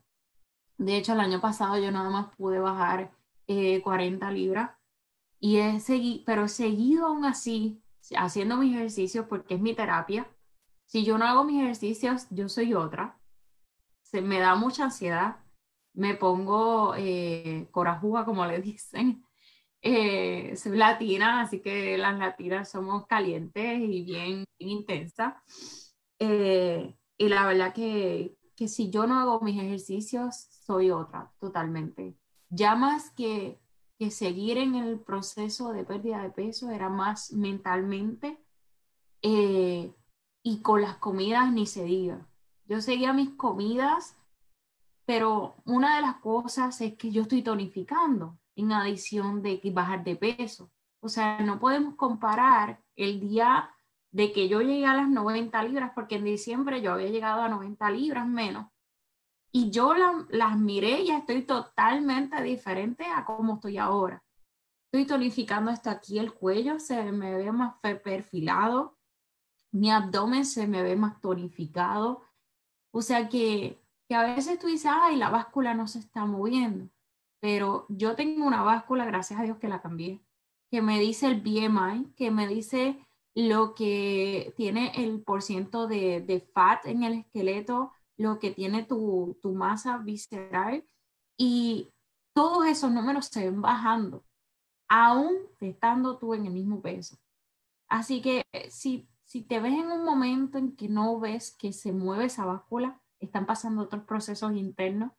De 0.76 0.96
hecho, 0.96 1.12
el 1.12 1.20
año 1.20 1.40
pasado 1.40 1.78
yo 1.78 1.90
nada 1.90 2.10
más 2.10 2.34
pude 2.36 2.58
bajar 2.58 3.12
40 3.46 4.28
eh, 4.28 4.32
libras, 4.32 4.70
y 5.38 5.58
he 5.58 5.78
seguido, 5.80 6.24
pero 6.26 6.48
seguido 6.48 7.06
aún 7.06 7.24
así 7.24 7.82
haciendo 8.16 8.56
mis 8.56 8.74
ejercicios 8.74 9.26
porque 9.28 9.54
es 9.54 9.60
mi 9.60 9.74
terapia. 9.74 10.28
Si 10.86 11.04
yo 11.04 11.18
no 11.18 11.26
hago 11.26 11.44
mis 11.44 11.62
ejercicios, 11.62 12.26
yo 12.30 12.48
soy 12.48 12.74
otra. 12.74 13.18
Se 14.02 14.22
me 14.22 14.40
da 14.40 14.54
mucha 14.54 14.84
ansiedad, 14.84 15.36
me 15.92 16.14
pongo 16.14 16.94
corajuga, 17.70 18.24
como 18.24 18.46
le 18.46 18.60
dicen, 18.62 19.25
eh, 19.88 20.56
soy 20.56 20.76
latina, 20.76 21.42
así 21.42 21.60
que 21.60 21.96
las 21.96 22.18
latinas 22.18 22.68
somos 22.68 23.06
calientes 23.06 23.78
y 23.80 24.02
bien, 24.02 24.44
intensas. 24.58 25.34
Eh, 26.18 26.96
y 27.16 27.28
la 27.28 27.46
verdad 27.46 27.72
que, 27.72 28.36
que 28.56 28.66
si 28.66 28.90
yo 28.90 29.06
no 29.06 29.20
hago 29.20 29.40
mis 29.42 29.62
ejercicios, 29.62 30.48
soy 30.50 30.90
otra, 30.90 31.32
totalmente. 31.38 32.16
Ya 32.48 32.74
más 32.74 33.10
que, 33.12 33.60
que 33.96 34.10
seguir 34.10 34.58
en 34.58 34.74
el 34.74 34.98
proceso 34.98 35.72
de 35.72 35.84
pérdida 35.84 36.20
de 36.20 36.30
peso, 36.30 36.70
era 36.70 36.88
más 36.88 37.32
mentalmente. 37.32 38.42
Eh, 39.22 39.94
y 40.42 40.62
con 40.62 40.82
las 40.82 40.96
comidas 40.96 41.52
ni 41.52 41.66
se 41.66 41.84
diga. 41.84 42.26
Yo 42.64 42.80
seguía 42.80 43.12
mis 43.12 43.30
comidas, 43.36 44.16
pero 45.04 45.54
una 45.64 45.94
de 45.94 46.02
las 46.02 46.16
cosas 46.16 46.80
es 46.80 46.96
que 46.96 47.12
yo 47.12 47.22
estoy 47.22 47.42
tonificando 47.42 48.36
en 48.56 48.72
adición 48.72 49.42
de 49.42 49.60
bajar 49.72 50.02
de 50.02 50.16
peso. 50.16 50.72
O 51.00 51.08
sea, 51.08 51.40
no 51.40 51.60
podemos 51.60 51.94
comparar 51.94 52.82
el 52.96 53.20
día 53.20 53.70
de 54.10 54.32
que 54.32 54.48
yo 54.48 54.62
llegué 54.62 54.86
a 54.86 54.94
las 54.94 55.08
90 55.08 55.62
libras, 55.64 55.92
porque 55.94 56.16
en 56.16 56.24
diciembre 56.24 56.80
yo 56.80 56.92
había 56.92 57.10
llegado 57.10 57.42
a 57.42 57.48
90 57.48 57.90
libras 57.90 58.26
menos, 58.26 58.66
y 59.52 59.70
yo 59.70 59.94
las 60.30 60.58
miré 60.58 61.02
y 61.02 61.10
estoy 61.10 61.42
totalmente 61.42 62.42
diferente 62.42 63.06
a 63.06 63.24
cómo 63.24 63.54
estoy 63.54 63.78
ahora. 63.78 64.22
Estoy 64.86 65.06
tonificando 65.06 65.70
hasta 65.70 65.90
aquí 65.92 66.18
el 66.18 66.32
cuello, 66.34 66.78
se 66.78 67.12
me 67.12 67.34
ve 67.34 67.52
más 67.52 67.74
perfilado, 68.02 68.98
mi 69.72 69.90
abdomen 69.90 70.44
se 70.44 70.66
me 70.66 70.82
ve 70.82 70.96
más 70.96 71.20
tonificado. 71.20 72.22
O 72.90 73.02
sea 73.02 73.28
que, 73.28 73.82
que 74.08 74.14
a 74.14 74.22
veces 74.34 74.58
tú 74.58 74.66
dices, 74.66 74.90
ay, 74.94 75.16
la 75.16 75.30
báscula 75.30 75.74
no 75.74 75.86
se 75.86 75.98
está 75.98 76.24
moviendo 76.24 76.90
pero 77.40 77.86
yo 77.88 78.16
tengo 78.16 78.46
una 78.46 78.62
báscula, 78.62 79.04
gracias 79.04 79.40
a 79.40 79.44
Dios 79.44 79.58
que 79.58 79.68
la 79.68 79.82
cambié, 79.82 80.22
que 80.70 80.82
me 80.82 80.98
dice 81.00 81.26
el 81.26 81.40
BMI, 81.40 82.12
que 82.16 82.30
me 82.30 82.46
dice 82.48 82.98
lo 83.34 83.74
que 83.74 84.54
tiene 84.56 84.92
el 84.96 85.22
porciento 85.22 85.86
de, 85.86 86.20
de 86.22 86.40
fat 86.40 86.86
en 86.86 87.04
el 87.04 87.14
esqueleto, 87.20 87.92
lo 88.16 88.38
que 88.38 88.50
tiene 88.50 88.84
tu, 88.84 89.38
tu 89.42 89.52
masa 89.54 89.98
visceral 89.98 90.84
y 91.36 91.92
todos 92.34 92.66
esos 92.66 92.90
números 92.90 93.26
se 93.26 93.44
ven 93.44 93.60
bajando, 93.60 94.24
aún 94.88 95.36
estando 95.60 96.18
tú 96.18 96.34
en 96.34 96.46
el 96.46 96.52
mismo 96.52 96.80
peso. 96.82 97.18
Así 97.88 98.22
que 98.22 98.44
eh, 98.52 98.70
si, 98.70 99.08
si 99.24 99.42
te 99.42 99.60
ves 99.60 99.74
en 99.74 99.90
un 99.90 100.04
momento 100.04 100.58
en 100.58 100.76
que 100.76 100.88
no 100.88 101.18
ves 101.20 101.56
que 101.56 101.72
se 101.72 101.92
mueve 101.92 102.26
esa 102.26 102.44
báscula, 102.44 103.00
están 103.20 103.46
pasando 103.46 103.82
otros 103.82 104.04
procesos 104.04 104.54
internos 104.54 105.12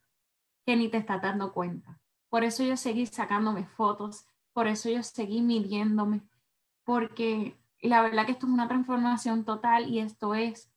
que 0.66 0.76
ni 0.76 0.90
te 0.90 0.98
estás 0.98 1.22
dando 1.22 1.54
cuenta. 1.54 2.00
Por 2.30 2.44
eso 2.44 2.64
yo 2.64 2.78
seguí 2.78 3.06
sacándome 3.06 3.66
fotos, 3.66 4.26
por 4.54 4.68
eso 4.68 4.90
yo 4.90 5.04
seguí 5.04 5.42
midiéndome, 5.42 6.22
porque 6.84 7.58
la 7.82 8.02
verdad 8.02 8.26
que 8.26 8.34
esto 8.34 8.48
es 8.48 8.54
una 8.54 8.68
transformación 8.68 9.46
total 9.46 9.88
y 9.88 10.00
esto 10.00 10.34
es 10.36 10.70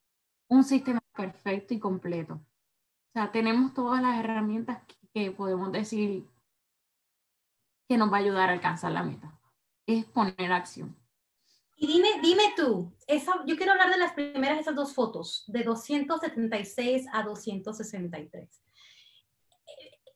un 0.48 0.64
sistema 0.64 1.00
perfecto 1.16 1.74
y 1.74 1.78
completo. 1.78 2.34
O 2.34 3.12
sea, 3.12 3.32
tenemos 3.32 3.74
todas 3.74 4.02
las 4.02 4.18
herramientas 4.18 4.82
que, 5.12 5.30
podemos 5.32 5.72
decir 5.72 6.24
que 7.88 7.96
nos 7.96 8.12
va 8.12 8.18
a 8.18 8.20
ayudar 8.20 8.50
a 8.50 8.52
alcanzar 8.52 8.92
la 8.92 9.02
meta. 9.02 9.36
Es 9.86 10.04
poner 10.04 10.52
acción. 10.52 10.96
Y 11.76 11.86
dime, 11.86 12.08
dime 12.22 12.52
tú, 12.56 12.92
esa, 13.06 13.44
yo 13.46 13.56
quiero 13.56 13.72
hablar 13.72 13.90
de 13.90 13.96
las 13.96 14.12
primeras, 14.12 14.60
esas 14.60 14.74
dos 14.74 14.94
fotos, 14.94 15.44
de 15.48 15.64
276 15.64 17.06
a 17.12 17.22
263. 17.22 18.62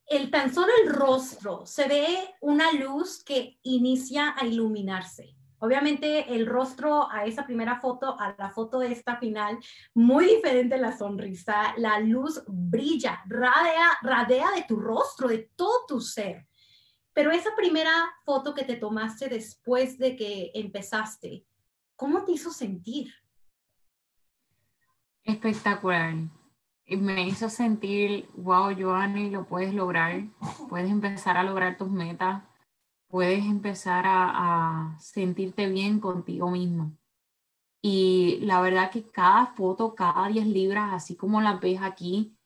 El 0.07 0.31
tan 0.31 0.53
solo 0.53 0.73
el 0.83 0.93
rostro, 0.93 1.64
se 1.64 1.88
ve 1.88 2.35
una 2.40 2.73
luz 2.73 3.25
que 3.25 3.59
inicia 3.62 4.35
a 4.37 4.45
iluminarse. 4.45 5.35
Obviamente 5.59 6.35
el 6.35 6.47
rostro 6.47 7.11
a 7.11 7.25
esa 7.25 7.47
primera 7.47 7.81
foto, 7.81 8.21
a 8.21 8.35
la 8.38 8.51
foto 8.51 8.81
de 8.81 8.93
esta 8.93 9.17
final, 9.17 9.59
muy 9.95 10.27
diferente 10.27 10.77
la 10.77 10.95
sonrisa, 10.95 11.75
la 11.79 11.99
luz 12.01 12.43
brilla, 12.47 13.23
radea, 13.27 13.99
radea 14.03 14.51
de 14.55 14.64
tu 14.69 14.77
rostro, 14.77 15.27
de 15.29 15.51
todo 15.57 15.87
tu 15.88 16.01
ser. 16.03 16.47
Pero 17.14 17.31
esa 17.31 17.57
primera 17.57 17.93
foto 18.27 18.53
que 18.53 18.64
te 18.64 18.77
tomaste 18.77 19.29
después 19.29 19.97
de 19.97 20.17
que 20.17 20.51
empezaste, 20.53 21.47
¿cómo 21.97 22.25
te 22.25 22.33
hizo 22.33 22.51
sentir? 22.51 23.14
Espectacular. 25.23 26.14
Me 26.87 27.27
hizo 27.27 27.49
sentir, 27.49 28.29
wow, 28.37 28.75
Joanny, 28.79 29.31
lo 29.31 29.47
puedes 29.47 29.75
lograr, 29.75 30.25
puedes 30.68 30.90
empezar 30.90 31.37
a 31.37 31.42
lograr 31.42 31.77
tus 31.79 31.90
metas 31.90 32.42
puedes 33.14 33.44
empezar 33.44 34.03
a, 34.09 34.97
sentirte 34.99 35.68
bien 35.68 36.01
contigo 36.01 36.51
mismo. 36.51 36.99
Y 37.81 38.40
la 38.40 38.61
verdad 38.61 38.90
que 38.90 39.09
cada 39.09 39.47
foto, 39.55 39.94
cada 39.94 40.27
10 40.27 40.49
libras, 40.49 40.92
así 40.92 41.14
como 41.14 41.40
la 41.40 41.59
ves 41.59 41.81
aquí, 41.81 42.37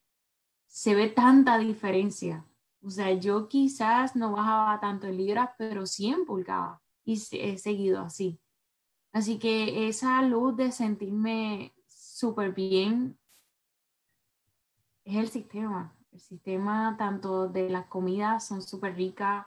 se 0.66 0.94
ve 0.94 1.09
tanta 1.09 1.57
diferencia. 1.57 2.44
O 2.83 2.90
sea, 2.90 3.14
yo 3.14 3.48
quizás 3.48 4.14
no 4.14 4.33
bajaba 4.33 4.79
tanto 4.79 5.07
en 5.07 5.16
libras, 5.16 5.48
pero 5.57 5.87
sí 5.87 6.14
pulgadas 6.27 6.79
y 7.03 7.14
he 7.33 7.57
seguido 7.57 8.03
así. 8.03 8.38
Así 9.11 9.38
que 9.38 9.88
esa 9.88 10.20
luz 10.20 10.55
de 10.55 10.70
sentirme 10.70 11.72
súper 11.87 12.53
bien 12.53 13.18
es 15.09 15.16
el 15.16 15.29
sistema. 15.29 15.94
El 16.12 16.21
sistema 16.21 16.97
tanto 16.99 17.49
de 17.49 17.71
las 17.71 17.87
comidas 17.87 18.47
son 18.47 18.62
súper 18.62 18.94
ricas, 18.94 19.47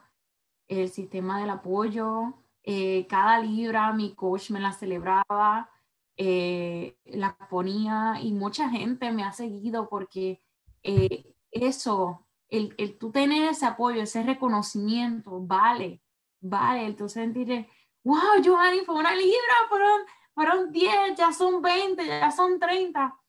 el 0.67 0.89
sistema 0.89 1.39
del 1.39 1.52
apoyo. 1.52 2.34
Eh, 2.63 3.06
cada 3.08 3.39
libra 3.39 3.93
mi 3.93 4.13
coach 4.15 4.52
me 4.52 4.60
la 4.60 4.71
celebraba, 4.71 5.69
eh, 6.17 6.97
la 7.06 7.38
ponía 7.50 8.19
y 8.21 8.34
mucha 8.34 8.69
gente 8.69 9.12
me 9.12 9.24
ha 9.24 9.32
seguido 9.32 9.89
porque 9.89 10.41
eh, 10.84 11.36
eso, 11.52 12.28
el, 12.50 12.74
el, 12.78 12.97
tú 12.97 13.12
tener 13.12 13.50
ese 13.50 13.65
apoyo, 13.65 14.02
ese 14.02 14.24
reconocimiento, 14.24 15.39
vale, 15.41 16.02
vale, 16.39 16.86
el 16.86 16.95
tú 16.95 17.10
sentir, 17.10 17.67
wow, 18.04 18.41
Joanny, 18.43 18.82
fue 18.86 18.95
una 18.95 19.15
libra, 19.15 19.56
fueron, 19.69 20.02
fueron 20.34 20.71
10, 20.71 21.17
ya 21.17 21.32
son 21.32 21.62
20, 21.62 22.06
ya 22.06 22.32
son 22.32 22.60
30, 22.60 23.19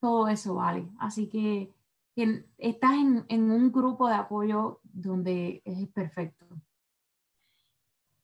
todo 0.00 0.28
eso 0.28 0.54
vale. 0.54 0.88
Así 0.98 1.28
que, 1.28 1.72
estás 2.58 2.92
en, 2.92 3.24
en 3.28 3.50
un 3.50 3.72
grupo 3.72 4.08
de 4.08 4.14
apoyo 4.14 4.80
donde 4.82 5.62
es 5.64 5.88
perfecto 5.88 6.46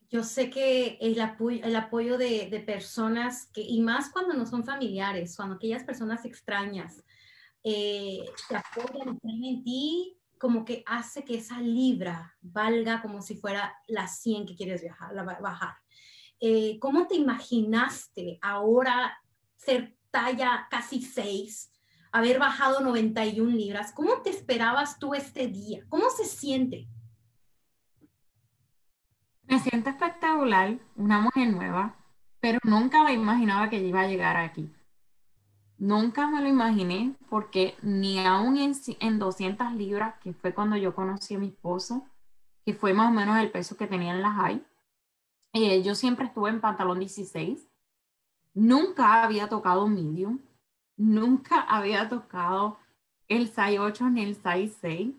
yo 0.08 0.22
sé 0.22 0.50
que 0.50 0.98
el 1.00 1.20
apoyo, 1.20 1.64
el 1.64 1.74
apoyo 1.74 2.16
de, 2.16 2.48
de, 2.48 2.60
personas, 2.60 3.46
que, 3.52 3.60
y 3.60 3.80
más 3.80 4.10
cuando 4.10 4.34
no 4.34 4.46
son 4.46 4.64
familiares, 4.64 5.36
cuando 5.36 5.56
aquellas 5.56 5.84
personas 5.84 6.24
extrañas 6.24 7.02
eh, 7.64 8.24
te 8.48 8.56
apoyan, 8.56 9.18
en 9.24 9.64
ti, 9.64 10.16
como 10.38 10.64
que 10.64 10.84
hace 10.86 11.24
que 11.24 11.38
esa 11.38 11.60
libra 11.60 12.36
valga 12.40 13.02
como 13.02 13.20
si 13.20 13.36
fuera 13.36 13.74
la 13.88 14.06
100 14.06 14.46
que 14.46 14.54
quieres 14.54 14.82
viajar, 14.82 15.12
la, 15.12 15.24
bajar. 15.24 15.74
Eh, 16.38 16.78
¿Cómo 16.78 17.08
te 17.08 17.16
imaginaste 17.16 18.38
ahora 18.42 19.18
ser 19.56 19.96
talla 20.10 20.68
casi 20.70 21.02
6, 21.02 21.72
haber 22.16 22.38
bajado 22.38 22.80
91 22.80 23.50
libras? 23.50 23.92
¿Cómo 23.92 24.22
te 24.22 24.30
esperabas 24.30 24.98
tú 24.98 25.14
este 25.14 25.48
día? 25.48 25.84
¿Cómo 25.88 26.10
se 26.10 26.24
siente? 26.24 26.88
Me 29.44 29.60
siento 29.60 29.90
espectacular, 29.90 30.78
una 30.96 31.20
mujer 31.20 31.52
nueva, 31.52 31.96
pero 32.40 32.58
nunca 32.64 33.04
me 33.04 33.12
imaginaba 33.12 33.68
que 33.68 33.78
iba 33.78 34.00
a 34.00 34.08
llegar 34.08 34.36
aquí. 34.36 34.72
Nunca 35.78 36.26
me 36.26 36.40
lo 36.40 36.48
imaginé 36.48 37.14
porque 37.28 37.76
ni 37.82 38.18
aún 38.24 38.56
en, 38.56 38.72
en 39.00 39.18
200 39.18 39.72
libras, 39.74 40.14
que 40.20 40.32
fue 40.32 40.54
cuando 40.54 40.76
yo 40.76 40.94
conocí 40.94 41.34
a 41.34 41.38
mi 41.38 41.48
esposo, 41.48 42.06
que 42.64 42.72
fue 42.72 42.94
más 42.94 43.10
o 43.10 43.14
menos 43.14 43.38
el 43.38 43.50
peso 43.50 43.76
que 43.76 43.86
tenía 43.86 44.14
en 44.14 44.22
la 44.22 44.32
high, 44.32 44.66
eh, 45.52 45.82
yo 45.82 45.94
siempre 45.94 46.26
estuve 46.26 46.50
en 46.50 46.60
pantalón 46.60 46.98
16. 46.98 47.68
Nunca 48.54 49.22
había 49.22 49.48
tocado 49.48 49.86
medium. 49.86 50.38
Nunca 50.96 51.60
había 51.60 52.08
tocado 52.08 52.78
el 53.28 53.48
size 53.48 53.78
8 53.78 54.10
ni 54.10 54.24
el 54.24 54.34
size 54.34 54.74
6. 54.80 55.14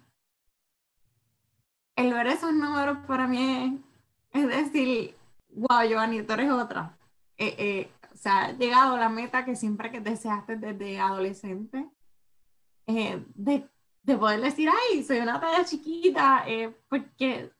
El 1.96 2.14
ver 2.14 2.28
esos 2.28 2.54
números 2.54 3.00
para 3.08 3.28
mí 3.28 3.84
es 4.32 4.48
decir, 4.48 5.16
wow, 5.50 5.84
Giovanni, 5.88 6.22
tú 6.24 6.34
eres 6.34 6.52
otra. 6.52 6.98
Eh, 7.38 7.56
eh, 7.58 7.92
o 8.14 8.18
sea, 8.18 8.46
ha 8.46 8.52
llegado 8.52 8.96
a 8.96 9.00
la 9.00 9.10
meta 9.10 9.46
que 9.46 9.56
siempre 9.56 9.92
que 9.92 10.00
deseaste 10.00 10.58
desde 10.58 11.00
adolescente, 11.00 11.90
eh, 12.88 13.24
de, 13.36 13.68
de, 14.04 14.18
poder 14.18 14.42
decir, 14.42 14.70
ay, 14.70 15.04
soy 15.04 15.20
una 15.20 15.40
talla 15.40 15.66
chiquita, 15.66 16.46
porque 16.90 17.52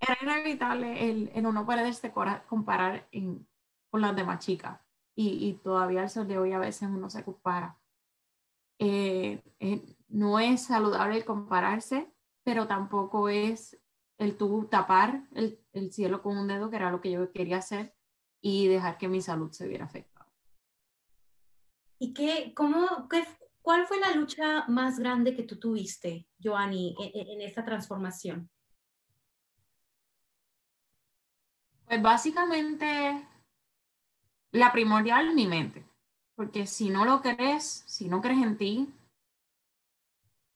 era 0.00 0.18
inevitable 0.22 1.10
el, 1.10 1.30
el 1.34 1.46
uno 1.46 1.66
poderse 1.66 2.12
comparar 2.48 3.06
en, 3.12 3.46
con 3.90 4.00
las 4.00 4.16
demás 4.16 4.44
chicas. 4.44 4.80
Y, 5.20 5.48
y, 5.48 5.52
todavía 5.58 6.00
al 6.00 6.08
sol 6.08 6.26
de 6.26 6.38
hoy 6.38 6.52
a 6.52 6.58
veces 6.58 6.88
uno 6.88 7.10
se 7.10 7.22
compara. 7.22 7.78
no 10.08 10.38
es 10.38 10.62
saludable 10.62 11.18
el 11.18 11.26
compararse, 11.26 12.10
pero 12.42 12.66
tampoco 12.66 13.28
es 13.28 13.78
el 14.16 14.38
tú 14.38 14.66
tapar 14.70 15.28
el, 15.34 15.62
el, 15.74 15.92
cielo 15.92 16.22
con 16.22 16.38
un 16.38 16.48
dedo, 16.48 16.70
que 16.70 16.76
era 16.76 16.90
lo 16.90 17.02
que 17.02 17.10
yo 17.10 17.30
quería 17.32 17.58
hacer, 17.58 17.94
y 18.40 18.68
dejar 18.68 18.96
que 18.96 19.08
mi 19.08 19.20
salud 19.20 19.52
se 19.52 19.68
viera 19.68 19.84
afectada. 19.84 20.32
¿Y 21.98 22.14
qué, 22.14 22.54
cómo, 22.56 23.06
qué, 23.10 23.22
cuál 23.60 23.86
fue 23.86 24.00
la 24.00 24.14
lucha 24.14 24.64
más 24.68 24.98
grande 24.98 25.36
que 25.36 25.42
tú 25.42 25.58
tuviste, 25.58 26.26
Joanny, 26.42 26.96
en, 26.98 27.28
e, 27.28 27.32
en 27.34 27.42
esta 27.42 27.62
transformación? 27.62 28.48
Pues 31.84 32.00
básicamente 32.00 33.26
la 34.52 34.72
primordial 34.72 35.34
mi 35.34 35.46
mente, 35.46 35.84
porque 36.34 36.66
si 36.66 36.90
no 36.90 37.04
lo 37.04 37.20
crees, 37.22 37.84
si 37.86 38.08
no 38.08 38.20
crees 38.20 38.42
en 38.42 38.56
ti, 38.56 38.94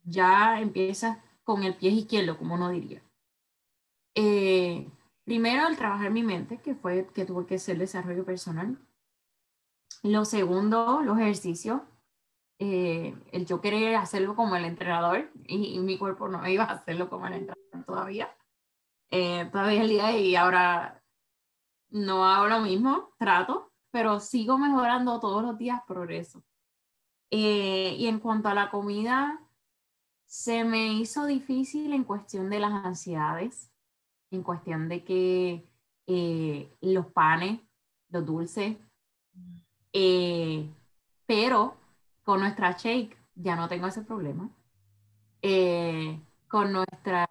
ya 0.03 0.61
empiezas 0.61 1.19
con 1.45 1.63
el 1.63 1.75
pie 1.75 1.91
izquierdo, 1.91 2.39
como 2.39 2.55
uno 2.55 2.71
diría. 2.71 3.03
Eh, 4.15 4.89
primero, 5.25 5.67
el 5.67 5.77
trabajar 5.77 6.11
mi 6.11 6.23
mente, 6.23 6.59
que 6.59 6.75
fue 6.75 7.07
que 7.15 7.25
tuve 7.25 7.47
que 7.47 7.57
hacer 7.57 7.79
desarrollo 7.79 8.25
personal. 8.25 8.79
Lo 10.03 10.25
segundo, 10.25 11.03
los 11.03 11.19
ejercicios. 11.19 11.83
Eh, 12.59 13.15
el 13.33 13.47
yo 13.47 13.61
querer 13.61 13.97
hacerlo 13.97 14.37
como 14.37 14.55
el 14.55 14.65
entrenador 14.65 15.31
y, 15.47 15.79
mi 15.81 15.99
cuerpo 15.99 16.29
no 16.29 16.47
iba 16.49 16.65
a 16.65 16.75
hacerlo 16.75 17.11
como 17.11 17.27
el 17.27 17.35
entrenador 17.35 17.85
todavía. 17.85 18.37
Eh, 19.11 19.49
todavía 19.51 19.83
el 19.83 19.89
día 19.89 20.17
y 20.17 20.37
ahora 20.37 21.03
no 21.91 22.25
hago 22.25 22.47
lo 22.49 22.61
mismo, 22.61 23.15
trato, 23.19 23.73
pero 23.95 24.19
sigo 24.19 24.59
mejorando 24.59 25.21
todos 25.21 25.41
los 25.45 25.57
días, 25.57 25.81
progreso. 25.87 26.43
y 27.31 28.07
en 28.07 28.19
cuanto 28.19 28.49
a 28.49 28.55
la 28.55 28.71
comida, 28.71 29.41
se 30.27 30.65
me 30.65 30.95
hizo 30.95 31.27
difícil 31.27 31.93
en 31.93 32.03
cuestión 32.03 32.51
de 32.51 32.59
las 32.59 32.73
ansiedades 32.73 33.71
en 34.33 34.43
cuestión 34.43 34.89
de 34.89 35.05
que 35.05 35.69
eh, 36.07 36.77
los 36.81 37.07
panes, 37.07 37.61
los 38.11 38.27
dulces, 38.27 38.77
Eh, 39.97 40.69
pero 41.25 41.77
con 42.25 42.41
nuestra 42.41 42.73
shake 42.73 43.17
ya 43.37 43.55
no 43.55 43.69
tengo 43.69 43.87
ese 43.87 44.03
problema. 44.03 44.51
Eh, 45.41 46.21
con, 46.49 46.73
nuestra, 46.73 47.29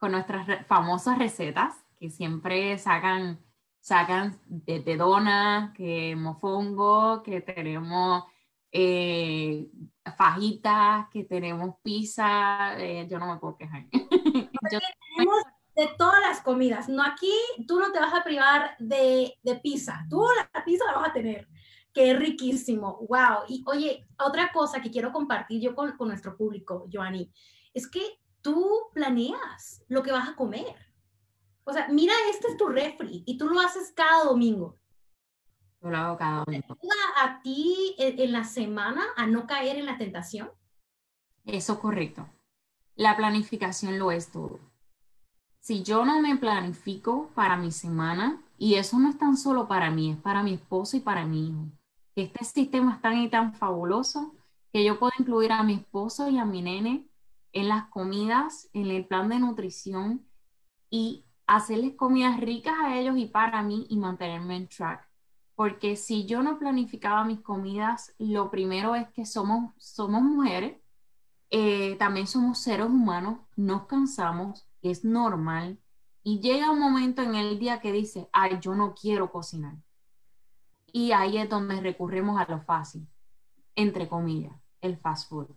con 0.00 0.10
nuestras 0.10 0.66
famosas 0.66 1.16
recetas 1.16 1.76
que 2.00 2.10
siempre 2.10 2.76
sacan, 2.76 3.38
sacan 3.80 4.38
de 4.46 4.96
dona, 4.96 5.72
que 5.76 6.14
mofongo, 6.16 7.22
que 7.22 7.40
tenemos 7.40 8.24
eh, 8.72 9.68
fajitas, 10.16 11.08
que 11.10 11.24
tenemos 11.24 11.76
pizza, 11.82 12.78
eh, 12.78 13.06
yo 13.10 13.18
no 13.18 13.32
me 13.32 13.40
puedo 13.40 13.56
quejar. 13.56 13.86
Tenemos 13.90 15.42
de 15.74 15.88
todas 15.96 16.20
las 16.20 16.40
comidas, 16.40 16.88
no 16.88 17.02
aquí 17.02 17.32
tú 17.66 17.80
no 17.80 17.90
te 17.90 18.00
vas 18.00 18.12
a 18.12 18.22
privar 18.22 18.76
de, 18.78 19.38
de 19.42 19.54
pizza, 19.56 20.04
tú 20.10 20.24
la 20.36 20.64
pizza 20.64 20.84
la 20.84 20.98
vas 20.98 21.08
a 21.08 21.12
tener, 21.12 21.48
que 21.92 22.10
es 22.10 22.18
riquísimo, 22.18 22.98
wow. 23.08 23.44
Y 23.48 23.64
oye, 23.66 24.06
otra 24.18 24.52
cosa 24.52 24.80
que 24.80 24.90
quiero 24.90 25.12
compartir 25.12 25.60
yo 25.60 25.74
con, 25.74 25.96
con 25.96 26.08
nuestro 26.08 26.36
público, 26.36 26.86
Joanny, 26.92 27.32
es 27.72 27.88
que 27.88 28.20
tú 28.42 28.90
planeas 28.92 29.84
lo 29.88 30.02
que 30.02 30.12
vas 30.12 30.28
a 30.28 30.36
comer. 30.36 30.74
O 31.64 31.72
sea, 31.72 31.88
mira, 31.88 32.12
este 32.30 32.48
es 32.48 32.56
tu 32.56 32.68
refri 32.68 33.22
y 33.26 33.38
tú 33.38 33.48
lo 33.48 33.60
haces 33.60 33.92
cada 33.94 34.24
domingo. 34.24 34.76
Yo 35.82 35.90
lo 35.90 35.96
hago 35.96 36.18
cada 36.18 36.44
domingo. 36.44 36.74
¿Te 36.74 36.86
ayuda 36.86 36.94
a 37.22 37.42
ti 37.42 37.94
en, 37.98 38.32
la 38.32 38.44
semana 38.44 39.02
a 39.16 39.26
no 39.26 39.46
caer 39.46 39.76
en 39.76 39.86
la 39.86 39.96
tentación? 39.96 40.50
Eso 41.44 41.72
es 41.74 41.78
correcto. 41.78 42.28
La 42.96 43.16
planificación 43.16 43.98
lo 43.98 44.10
es 44.10 44.30
todo. 44.30 44.60
Si 45.60 45.82
yo 45.82 46.04
no 46.04 46.20
me 46.20 46.36
planifico 46.36 47.30
para 47.34 47.56
mi 47.56 47.70
semana, 47.70 48.42
y 48.58 48.74
eso 48.74 48.98
no 48.98 49.08
es 49.08 49.18
tan 49.18 49.36
solo 49.36 49.68
para 49.68 49.90
mí, 49.90 50.12
es 50.12 50.18
para 50.18 50.42
mi 50.42 50.54
esposo 50.54 50.96
y 50.96 51.00
para 51.00 51.24
mi 51.24 51.48
hijo, 51.48 51.66
este 52.14 52.44
sistema 52.44 52.94
es 52.94 53.00
tan 53.00 53.16
y 53.18 53.28
tan 53.28 53.54
fabuloso 53.54 54.34
que 54.72 54.84
yo 54.84 54.98
puedo 54.98 55.12
incluir 55.18 55.52
a 55.52 55.62
mi 55.62 55.74
esposo 55.74 56.28
y 56.28 56.38
a 56.38 56.44
mi 56.44 56.62
nene 56.62 57.08
en 57.52 57.68
las 57.68 57.88
comidas, 57.88 58.68
en 58.72 58.90
el 58.90 59.06
plan 59.06 59.28
de 59.28 59.38
nutrición 59.38 60.26
y 60.90 61.24
hacerles 61.50 61.96
comidas 61.96 62.38
ricas 62.38 62.74
a 62.80 62.96
ellos 62.96 63.16
y 63.18 63.26
para 63.26 63.60
mí 63.62 63.84
y 63.90 63.98
mantenerme 63.98 64.56
en 64.56 64.68
track. 64.68 65.08
Porque 65.56 65.96
si 65.96 66.24
yo 66.24 66.44
no 66.44 66.60
planificaba 66.60 67.24
mis 67.24 67.40
comidas, 67.40 68.14
lo 68.18 68.50
primero 68.52 68.94
es 68.94 69.08
que 69.08 69.26
somos, 69.26 69.74
somos 69.76 70.22
mujeres, 70.22 70.76
eh, 71.50 71.96
también 71.98 72.28
somos 72.28 72.60
seres 72.60 72.86
humanos, 72.86 73.40
nos 73.56 73.86
cansamos, 73.86 74.64
es 74.80 75.04
normal. 75.04 75.76
Y 76.22 76.38
llega 76.38 76.70
un 76.70 76.78
momento 76.78 77.20
en 77.22 77.34
el 77.34 77.58
día 77.58 77.80
que 77.80 77.90
dice, 77.90 78.28
ay, 78.32 78.58
yo 78.60 78.76
no 78.76 78.94
quiero 78.94 79.32
cocinar. 79.32 79.74
Y 80.92 81.10
ahí 81.10 81.36
es 81.36 81.48
donde 81.48 81.80
recurrimos 81.80 82.40
a 82.40 82.48
lo 82.48 82.60
fácil, 82.60 83.08
entre 83.74 84.08
comillas, 84.08 84.54
el 84.80 84.96
fast 84.98 85.28
food. 85.28 85.48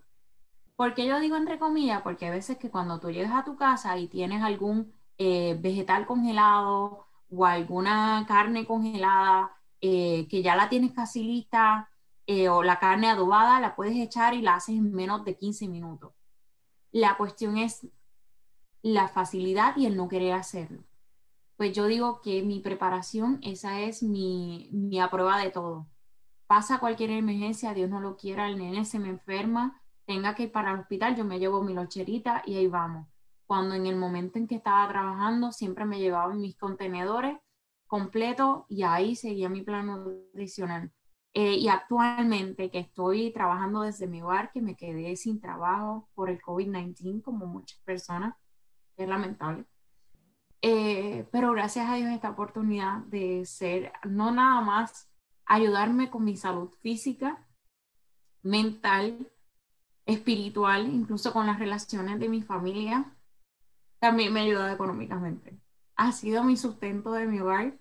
¿Por 0.76 0.96
qué 0.96 1.06
yo 1.06 1.20
digo 1.20 1.36
entre 1.36 1.60
comillas? 1.60 2.02
Porque 2.02 2.26
a 2.26 2.32
veces 2.32 2.58
que 2.58 2.72
cuando 2.72 3.00
tú 3.00 3.12
llegas 3.12 3.34
a 3.34 3.44
tu 3.46 3.56
casa 3.58 3.96
y 4.00 4.08
tienes 4.08 4.42
algún 4.42 4.92
eh, 5.26 5.58
vegetal 5.58 6.06
congelado 6.06 7.08
o 7.30 7.46
alguna 7.46 8.26
carne 8.28 8.66
congelada 8.66 9.56
eh, 9.80 10.28
que 10.28 10.44
ya 10.44 10.58
la 10.58 10.68
tienes 10.68 10.92
casi 10.92 11.24
lista 11.24 11.90
eh, 12.28 12.50
o 12.50 12.62
la 12.62 12.78
carne 12.78 13.08
adobada, 13.10 13.62
la 13.62 13.74
puedes 13.74 13.96
echar 13.96 14.34
y 14.34 14.42
la 14.42 14.56
haces 14.56 14.76
en 14.76 14.94
menos 14.94 15.24
de 15.24 15.38
15 15.38 15.70
minutos. 15.70 16.12
La 16.92 17.16
cuestión 17.16 17.56
es 17.58 17.88
la 18.82 19.08
facilidad 19.08 19.78
y 19.78 19.86
el 19.86 19.96
no 19.96 20.10
querer 20.10 20.34
hacerlo. 20.34 20.84
Pues 21.56 21.72
yo 21.72 21.86
digo 21.86 22.20
que 22.20 22.44
mi 22.44 22.60
preparación, 22.60 23.40
esa 23.44 23.80
es 23.80 24.04
mi, 24.04 24.68
mi 24.74 25.00
prueba 25.10 25.38
de 25.38 25.52
todo. 25.52 25.88
Pasa 26.48 26.80
cualquier 26.80 27.12
emergencia, 27.12 27.74
Dios 27.74 27.90
no 27.90 28.02
lo 28.02 28.18
quiera, 28.18 28.50
el 28.50 28.58
nene 28.58 28.84
se 28.84 29.00
me 29.00 29.08
enferma, 29.08 29.82
tenga 30.06 30.36
que 30.36 30.44
ir 30.44 30.52
para 30.52 30.74
el 30.74 30.82
hospital, 30.82 31.16
yo 31.16 31.24
me 31.24 31.40
llevo 31.40 31.64
mi 31.64 31.74
locherita 31.74 32.44
y 32.46 32.58
ahí 32.58 32.68
vamos. 32.68 33.08
Cuando 33.46 33.76
en 33.76 33.86
el 33.86 33.96
momento 33.96 34.40
en 34.40 34.48
que 34.48 34.56
estaba 34.56 34.88
trabajando, 34.88 35.52
siempre 35.52 35.86
me 35.86 36.00
llevaba 36.00 36.34
mis 36.34 36.58
contenedores 36.58 37.38
completos 37.88 38.64
y 38.70 38.84
ahí 38.84 39.16
seguía 39.16 39.50
mi 39.50 39.62
plan 39.62 39.88
nutricional. 39.88 40.92
Eh, 41.36 41.56
y 41.56 41.68
actualmente 41.68 42.70
que 42.70 42.80
estoy 42.80 43.32
trabajando 43.34 43.82
desde 43.82 44.08
mi 44.08 44.22
hogar, 44.22 44.52
que 44.52 44.62
me 44.62 44.76
quedé 44.76 45.16
sin 45.16 45.42
trabajo 45.42 46.10
por 46.14 46.30
el 46.30 46.40
COVID-19, 46.42 47.24
como 47.24 47.48
muchas 47.48 47.80
personas, 47.82 48.36
es 48.98 49.08
lamentable. 49.08 49.66
Eh, 50.62 51.28
pero 51.32 51.52
gracias 51.52 51.90
a 51.90 51.96
Dios 51.96 52.12
esta 52.12 52.30
oportunidad 52.30 53.00
de 53.08 53.46
ser, 53.46 53.92
no 54.04 54.32
nada 54.32 54.62
más 54.62 55.10
ayudarme 55.46 56.10
con 56.10 56.24
mi 56.24 56.38
salud 56.38 56.70
física, 56.82 57.46
mental 58.44 59.32
espiritual, 60.06 60.88
incluso 60.88 61.34
con 61.34 61.48
las 61.48 61.60
relaciones 61.60 62.20
de 62.20 62.30
mi 62.30 62.42
familia, 62.42 63.14
también 64.04 64.34
me 64.34 64.42
ha 64.42 64.44
ayudado 64.44 64.68
económicamente. 64.68 65.58
Ha 65.96 66.12
sido 66.12 66.44
mi 66.44 66.58
sustento 66.58 67.14
de 67.14 67.26
mi 67.26 67.40
hogar 67.40 67.80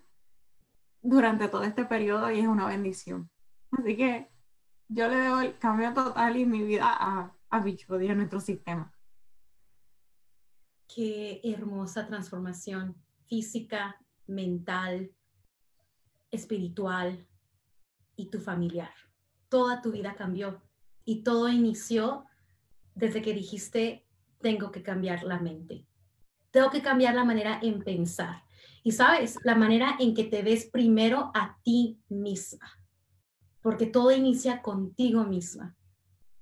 durante 1.01 1.49
todo 1.49 1.63
este 1.63 1.83
periodo 1.83 2.31
y 2.31 2.39
es 2.39 2.47
una 2.47 2.65
bendición. 2.65 3.29
Así 3.71 3.97
que 3.97 4.31
yo 4.87 5.09
le 5.09 5.17
debo 5.17 5.41
el 5.41 5.57
cambio 5.57 5.93
total 5.93 6.37
y 6.37 6.45
mi 6.45 6.63
vida 6.63 6.85
a, 6.87 7.35
a 7.49 7.59
Bichody, 7.59 8.07
a 8.07 8.15
nuestro 8.15 8.39
sistema. 8.39 8.89
Qué 10.87 11.41
hermosa 11.43 12.07
transformación 12.07 12.95
física, 13.25 13.99
mental, 14.25 15.11
espiritual 16.31 17.27
y 18.15 18.29
tu 18.29 18.39
familiar. 18.39 18.93
Toda 19.49 19.81
tu 19.81 19.91
vida 19.91 20.15
cambió 20.15 20.61
y 21.03 21.21
todo 21.23 21.49
inició 21.49 22.23
desde 22.95 23.21
que 23.21 23.33
dijiste, 23.33 24.07
tengo 24.39 24.71
que 24.71 24.83
cambiar 24.83 25.23
la 25.23 25.41
mente, 25.41 25.85
tengo 26.53 26.69
que 26.69 26.83
cambiar 26.83 27.15
la 27.15 27.25
manera 27.25 27.59
en 27.63 27.83
pensar. 27.83 28.43
Y 28.83 28.91
sabes, 28.91 29.39
la 29.43 29.55
manera 29.55 29.97
en 29.99 30.13
que 30.13 30.23
te 30.23 30.43
ves 30.43 30.65
primero 30.65 31.31
a 31.33 31.57
ti 31.63 31.99
misma, 32.09 32.79
porque 33.61 33.87
todo 33.87 34.11
inicia 34.11 34.61
contigo 34.61 35.23
misma, 35.23 35.75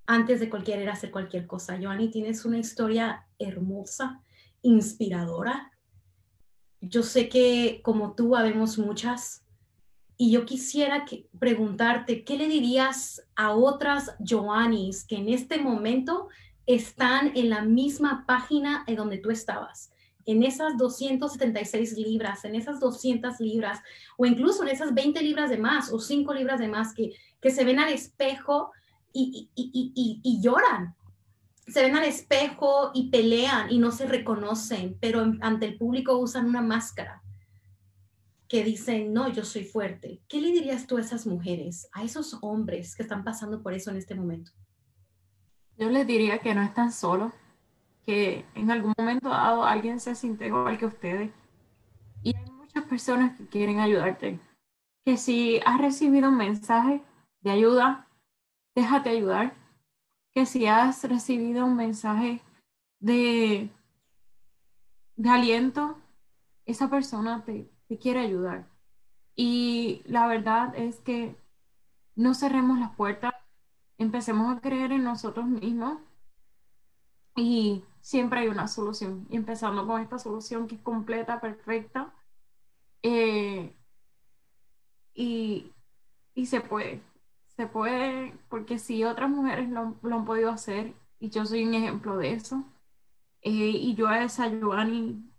antes 0.06 0.42
de 0.42 0.50
cualquier 0.50 0.88
hacer 0.90 1.12
cualquier 1.12 1.48
cosa. 1.48 1.80
Joanny, 1.82 2.12
tienes 2.12 2.44
una 2.44 2.58
historia 2.58 3.26
hermosa, 3.40 4.22
inspiradora. 4.62 5.72
Yo 6.82 7.04
sé 7.04 7.30
que 7.30 7.80
como 7.82 8.14
tú 8.14 8.36
habemos 8.36 8.78
muchas 8.78 9.46
y 10.18 10.32
yo 10.32 10.46
quisiera 10.46 11.06
que, 11.06 11.30
preguntarte, 11.40 12.26
¿qué 12.26 12.38
le 12.38 12.50
dirías 12.50 13.26
a 13.36 13.54
otras 13.54 14.14
Joannis 14.20 15.06
que 15.06 15.16
en 15.16 15.30
este 15.30 15.60
momento 15.60 16.28
están 16.66 17.32
en 17.38 17.50
la 17.50 17.62
misma 17.62 18.26
página 18.28 18.84
en 18.88 18.98
donde 18.98 19.18
tú 19.20 19.32
estabas? 19.32 19.94
En 20.32 20.44
esas 20.44 20.78
276 20.78 21.98
libras, 21.98 22.46
en 22.46 22.56
esas 22.56 22.80
200 22.80 23.40
libras, 23.40 23.80
o 24.18 24.26
incluso 24.26 24.64
en 24.64 24.70
esas 24.70 24.94
20 24.94 25.22
libras 25.22 25.50
de 25.50 25.58
más 25.58 25.92
o 25.92 26.00
5 26.00 26.34
libras 26.34 26.60
de 26.60 26.68
más 26.68 26.94
que, 26.94 27.14
que 27.42 27.52
se 27.52 27.64
ven 27.64 27.80
al 27.80 27.92
espejo 27.92 28.72
y, 29.14 29.50
y, 29.56 29.72
y, 29.94 30.22
y 30.24 30.42
lloran, 30.42 30.96
se 31.68 31.82
ven 31.82 31.96
al 31.96 32.06
espejo 32.06 32.92
y 32.94 33.10
pelean 33.10 33.72
y 33.72 33.78
no 33.78 33.92
se 33.92 34.06
reconocen, 34.06 34.98
pero 35.00 35.34
ante 35.42 35.66
el 35.66 35.78
público 35.78 36.18
usan 36.18 36.48
una 36.48 36.62
máscara 36.62 37.22
que 38.48 38.64
dicen, 38.66 39.14
no, 39.14 39.30
yo 39.30 39.46
soy 39.46 39.64
fuerte. 39.64 40.22
¿Qué 40.28 40.42
le 40.42 40.52
dirías 40.52 40.86
tú 40.86 40.98
a 40.98 41.02
esas 41.02 41.26
mujeres, 41.26 41.88
a 41.94 42.04
esos 42.04 42.38
hombres 42.42 42.96
que 42.96 43.04
están 43.04 43.24
pasando 43.24 43.64
por 43.64 43.74
eso 43.74 43.92
en 43.92 43.98
este 43.98 44.14
momento? 44.14 44.52
Yo 45.78 45.90
les 45.90 46.06
diría 46.06 46.40
que 46.40 46.54
no 46.54 46.62
están 46.62 46.92
solos, 46.92 47.34
que 48.06 48.46
en 48.56 48.72
algún 48.72 48.94
momento 48.98 49.30
dado 49.30 49.64
alguien 49.64 50.00
se 50.00 50.16
siente 50.16 50.48
igual 50.48 50.78
que 50.78 50.86
ustedes. 50.86 51.32
Y 52.24 52.36
hay 52.36 52.52
muchas 52.52 52.84
personas 52.86 53.38
que 53.38 53.48
quieren 53.48 53.80
ayudarte. 53.80 54.40
Que 55.06 55.18
si 55.18 55.60
has 55.66 55.80
recibido 55.80 56.30
un 56.30 56.38
mensaje 56.38 57.04
de 57.42 57.52
ayuda, 57.52 58.08
déjate 58.76 59.10
ayudar. 59.10 59.54
Que 60.34 60.46
si 60.46 60.68
has 60.68 61.04
recibido 61.04 61.66
un 61.66 61.76
mensaje 61.76 62.42
de, 63.00 63.70
de 65.16 65.30
aliento, 65.30 65.98
esa 66.66 66.90
persona 66.90 67.44
te, 67.44 67.70
quiere 68.00 68.22
ayudar. 68.22 68.68
Y 69.36 70.02
la 70.06 70.28
verdad 70.28 70.74
es 70.76 71.00
que 71.00 71.36
no 72.16 72.34
cerremos 72.34 72.80
las 72.80 72.96
puertas, 72.96 73.34
empecemos 73.98 74.56
a 74.56 74.62
creer 74.62 74.92
en 74.92 75.04
nosotros 75.04 75.46
mismos 75.46 76.00
y 77.36 77.84
siempre 78.02 78.42
hay 78.42 78.48
una 78.48 78.68
solución. 78.68 79.28
Y 79.30 79.38
empezando 79.38 79.86
con 79.88 80.02
esta 80.02 80.20
solución 80.20 80.68
que 80.68 80.76
es 80.76 80.82
completa, 80.82 81.40
perfecta. 81.40 82.14
Eh, 83.04 83.76
y, 85.14 85.74
se 86.46 86.62
puede, 86.62 87.02
se 87.56 87.68
puede, 87.68 88.34
porque 88.50 88.80
si 88.80 89.04
otras 89.04 89.30
mujeres 89.30 89.70
lo, 89.70 89.96
han 90.04 90.26
podido 90.26 90.50
hacer, 90.50 90.94
y 91.20 91.30
yo 91.30 91.46
soy 91.46 91.66
un 91.66 91.76
ejemplo 91.76 92.18
de 92.18 92.34
eso, 92.34 92.64
eh, 93.42 93.52
y 93.52 93.96
yo 93.96 94.08
a 94.08 94.24
esa 94.24 94.50
Giovanni 94.50 95.32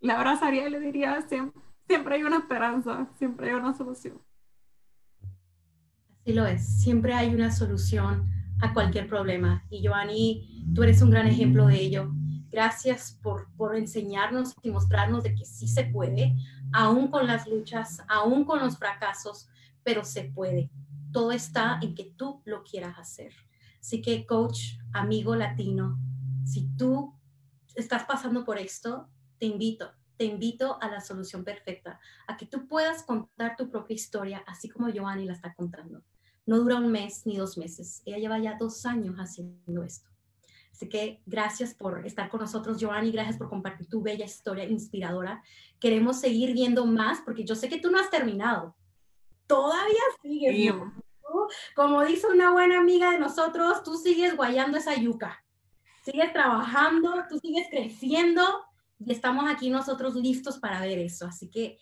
la 0.00 0.16
abrazaría 0.16 0.68
y 0.68 0.70
le 0.70 0.80
diría, 0.80 1.20
siempre 1.22 2.14
hay 2.14 2.22
una 2.22 2.38
esperanza, 2.38 3.08
siempre 3.18 3.50
hay 3.50 3.54
una 3.54 3.74
solución. 3.74 4.20
Así 6.20 6.32
lo 6.32 6.46
es, 6.46 6.82
siempre 6.82 7.14
hay 7.14 7.34
una 7.34 7.50
solución 7.50 8.37
a 8.60 8.72
cualquier 8.74 9.08
problema. 9.08 9.64
Y 9.70 9.86
Joanny, 9.86 10.64
tú 10.74 10.82
eres 10.82 11.02
un 11.02 11.10
gran 11.10 11.26
ejemplo 11.26 11.66
de 11.66 11.80
ello. 11.80 12.12
Gracias 12.50 13.18
por, 13.22 13.50
por 13.56 13.76
enseñarnos 13.76 14.54
y 14.62 14.70
mostrarnos 14.70 15.22
de 15.22 15.34
que 15.34 15.44
sí 15.44 15.68
se 15.68 15.84
puede, 15.84 16.34
aún 16.72 17.08
con 17.08 17.26
las 17.26 17.46
luchas, 17.46 18.02
aún 18.08 18.44
con 18.44 18.60
los 18.60 18.78
fracasos, 18.78 19.48
pero 19.82 20.04
se 20.04 20.24
puede. 20.24 20.70
Todo 21.12 21.32
está 21.32 21.78
en 21.82 21.94
que 21.94 22.12
tú 22.16 22.42
lo 22.44 22.64
quieras 22.64 22.98
hacer. 22.98 23.32
Así 23.80 24.02
que, 24.02 24.26
coach, 24.26 24.78
amigo 24.92 25.34
latino, 25.34 25.98
si 26.44 26.68
tú 26.76 27.14
estás 27.74 28.04
pasando 28.04 28.44
por 28.44 28.58
esto, 28.58 29.08
te 29.38 29.46
invito, 29.46 29.92
te 30.16 30.24
invito 30.24 30.78
a 30.82 30.88
la 30.88 31.00
solución 31.00 31.44
perfecta, 31.44 32.00
a 32.26 32.36
que 32.36 32.46
tú 32.46 32.66
puedas 32.66 33.02
contar 33.04 33.56
tu 33.56 33.70
propia 33.70 33.94
historia, 33.94 34.42
así 34.46 34.68
como 34.68 34.88
Giovanni 34.88 35.24
la 35.26 35.34
está 35.34 35.54
contando. 35.54 36.02
No 36.48 36.56
dura 36.60 36.76
un 36.76 36.90
mes 36.90 37.26
ni 37.26 37.36
dos 37.36 37.58
meses, 37.58 38.00
ella 38.06 38.16
lleva 38.16 38.38
ya 38.38 38.56
dos 38.58 38.86
años 38.86 39.16
haciendo 39.16 39.82
esto. 39.82 40.08
Así 40.72 40.88
que 40.88 41.20
gracias 41.26 41.74
por 41.74 42.06
estar 42.06 42.30
con 42.30 42.40
nosotros, 42.40 42.78
Giovanni, 42.78 43.12
gracias 43.12 43.36
por 43.36 43.50
compartir 43.50 43.86
tu 43.86 44.00
bella 44.00 44.24
historia 44.24 44.64
inspiradora. 44.64 45.42
Queremos 45.78 46.20
seguir 46.20 46.54
viendo 46.54 46.86
más 46.86 47.20
porque 47.20 47.44
yo 47.44 47.54
sé 47.54 47.68
que 47.68 47.78
tú 47.78 47.90
no 47.90 47.98
has 47.98 48.08
terminado. 48.08 48.74
Todavía 49.46 50.00
sigues. 50.22 50.72
Como 51.76 52.02
dice 52.06 52.26
una 52.28 52.50
buena 52.50 52.78
amiga 52.78 53.10
de 53.10 53.18
nosotros, 53.18 53.82
tú 53.82 53.98
sigues 53.98 54.34
guayando 54.34 54.78
esa 54.78 54.94
yuca. 54.94 55.44
Sigues 56.02 56.32
trabajando, 56.32 57.24
tú 57.28 57.38
sigues 57.40 57.66
creciendo 57.68 58.42
y 58.98 59.12
estamos 59.12 59.44
aquí 59.50 59.68
nosotros 59.68 60.14
listos 60.14 60.56
para 60.56 60.80
ver 60.80 60.98
eso. 60.98 61.26
Así 61.26 61.50
que 61.50 61.76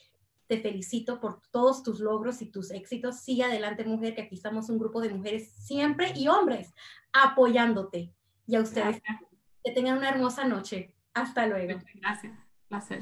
te 0.49 0.61
felicito 0.61 1.21
por 1.21 1.41
todos 1.51 1.83
tus 1.83 2.01
logros 2.01 2.43
y 2.43 2.47
tus 2.47 2.71
éxitos. 2.71 3.21
Sigue 3.21 3.45
adelante, 3.45 3.85
mujer, 3.85 4.15
que 4.15 4.23
aquí 4.23 4.37
estamos 4.37 4.69
un 4.69 4.79
grupo 4.79 5.01
de 5.01 5.11
mujeres 5.11 5.53
siempre 5.59 6.13
y 6.15 6.29
hombres 6.29 6.73
apoyándote. 7.13 8.13
Y 8.47 8.55
a 8.55 8.61
ustedes 8.61 9.03
que 9.65 9.73
tengan 9.73 9.99
una 9.99 10.11
hermosa 10.11 10.45
noche. 10.45 10.95
Hasta 11.15 11.47
luego. 11.47 11.81
Gracias. 11.95 12.33
Placer. 12.69 13.01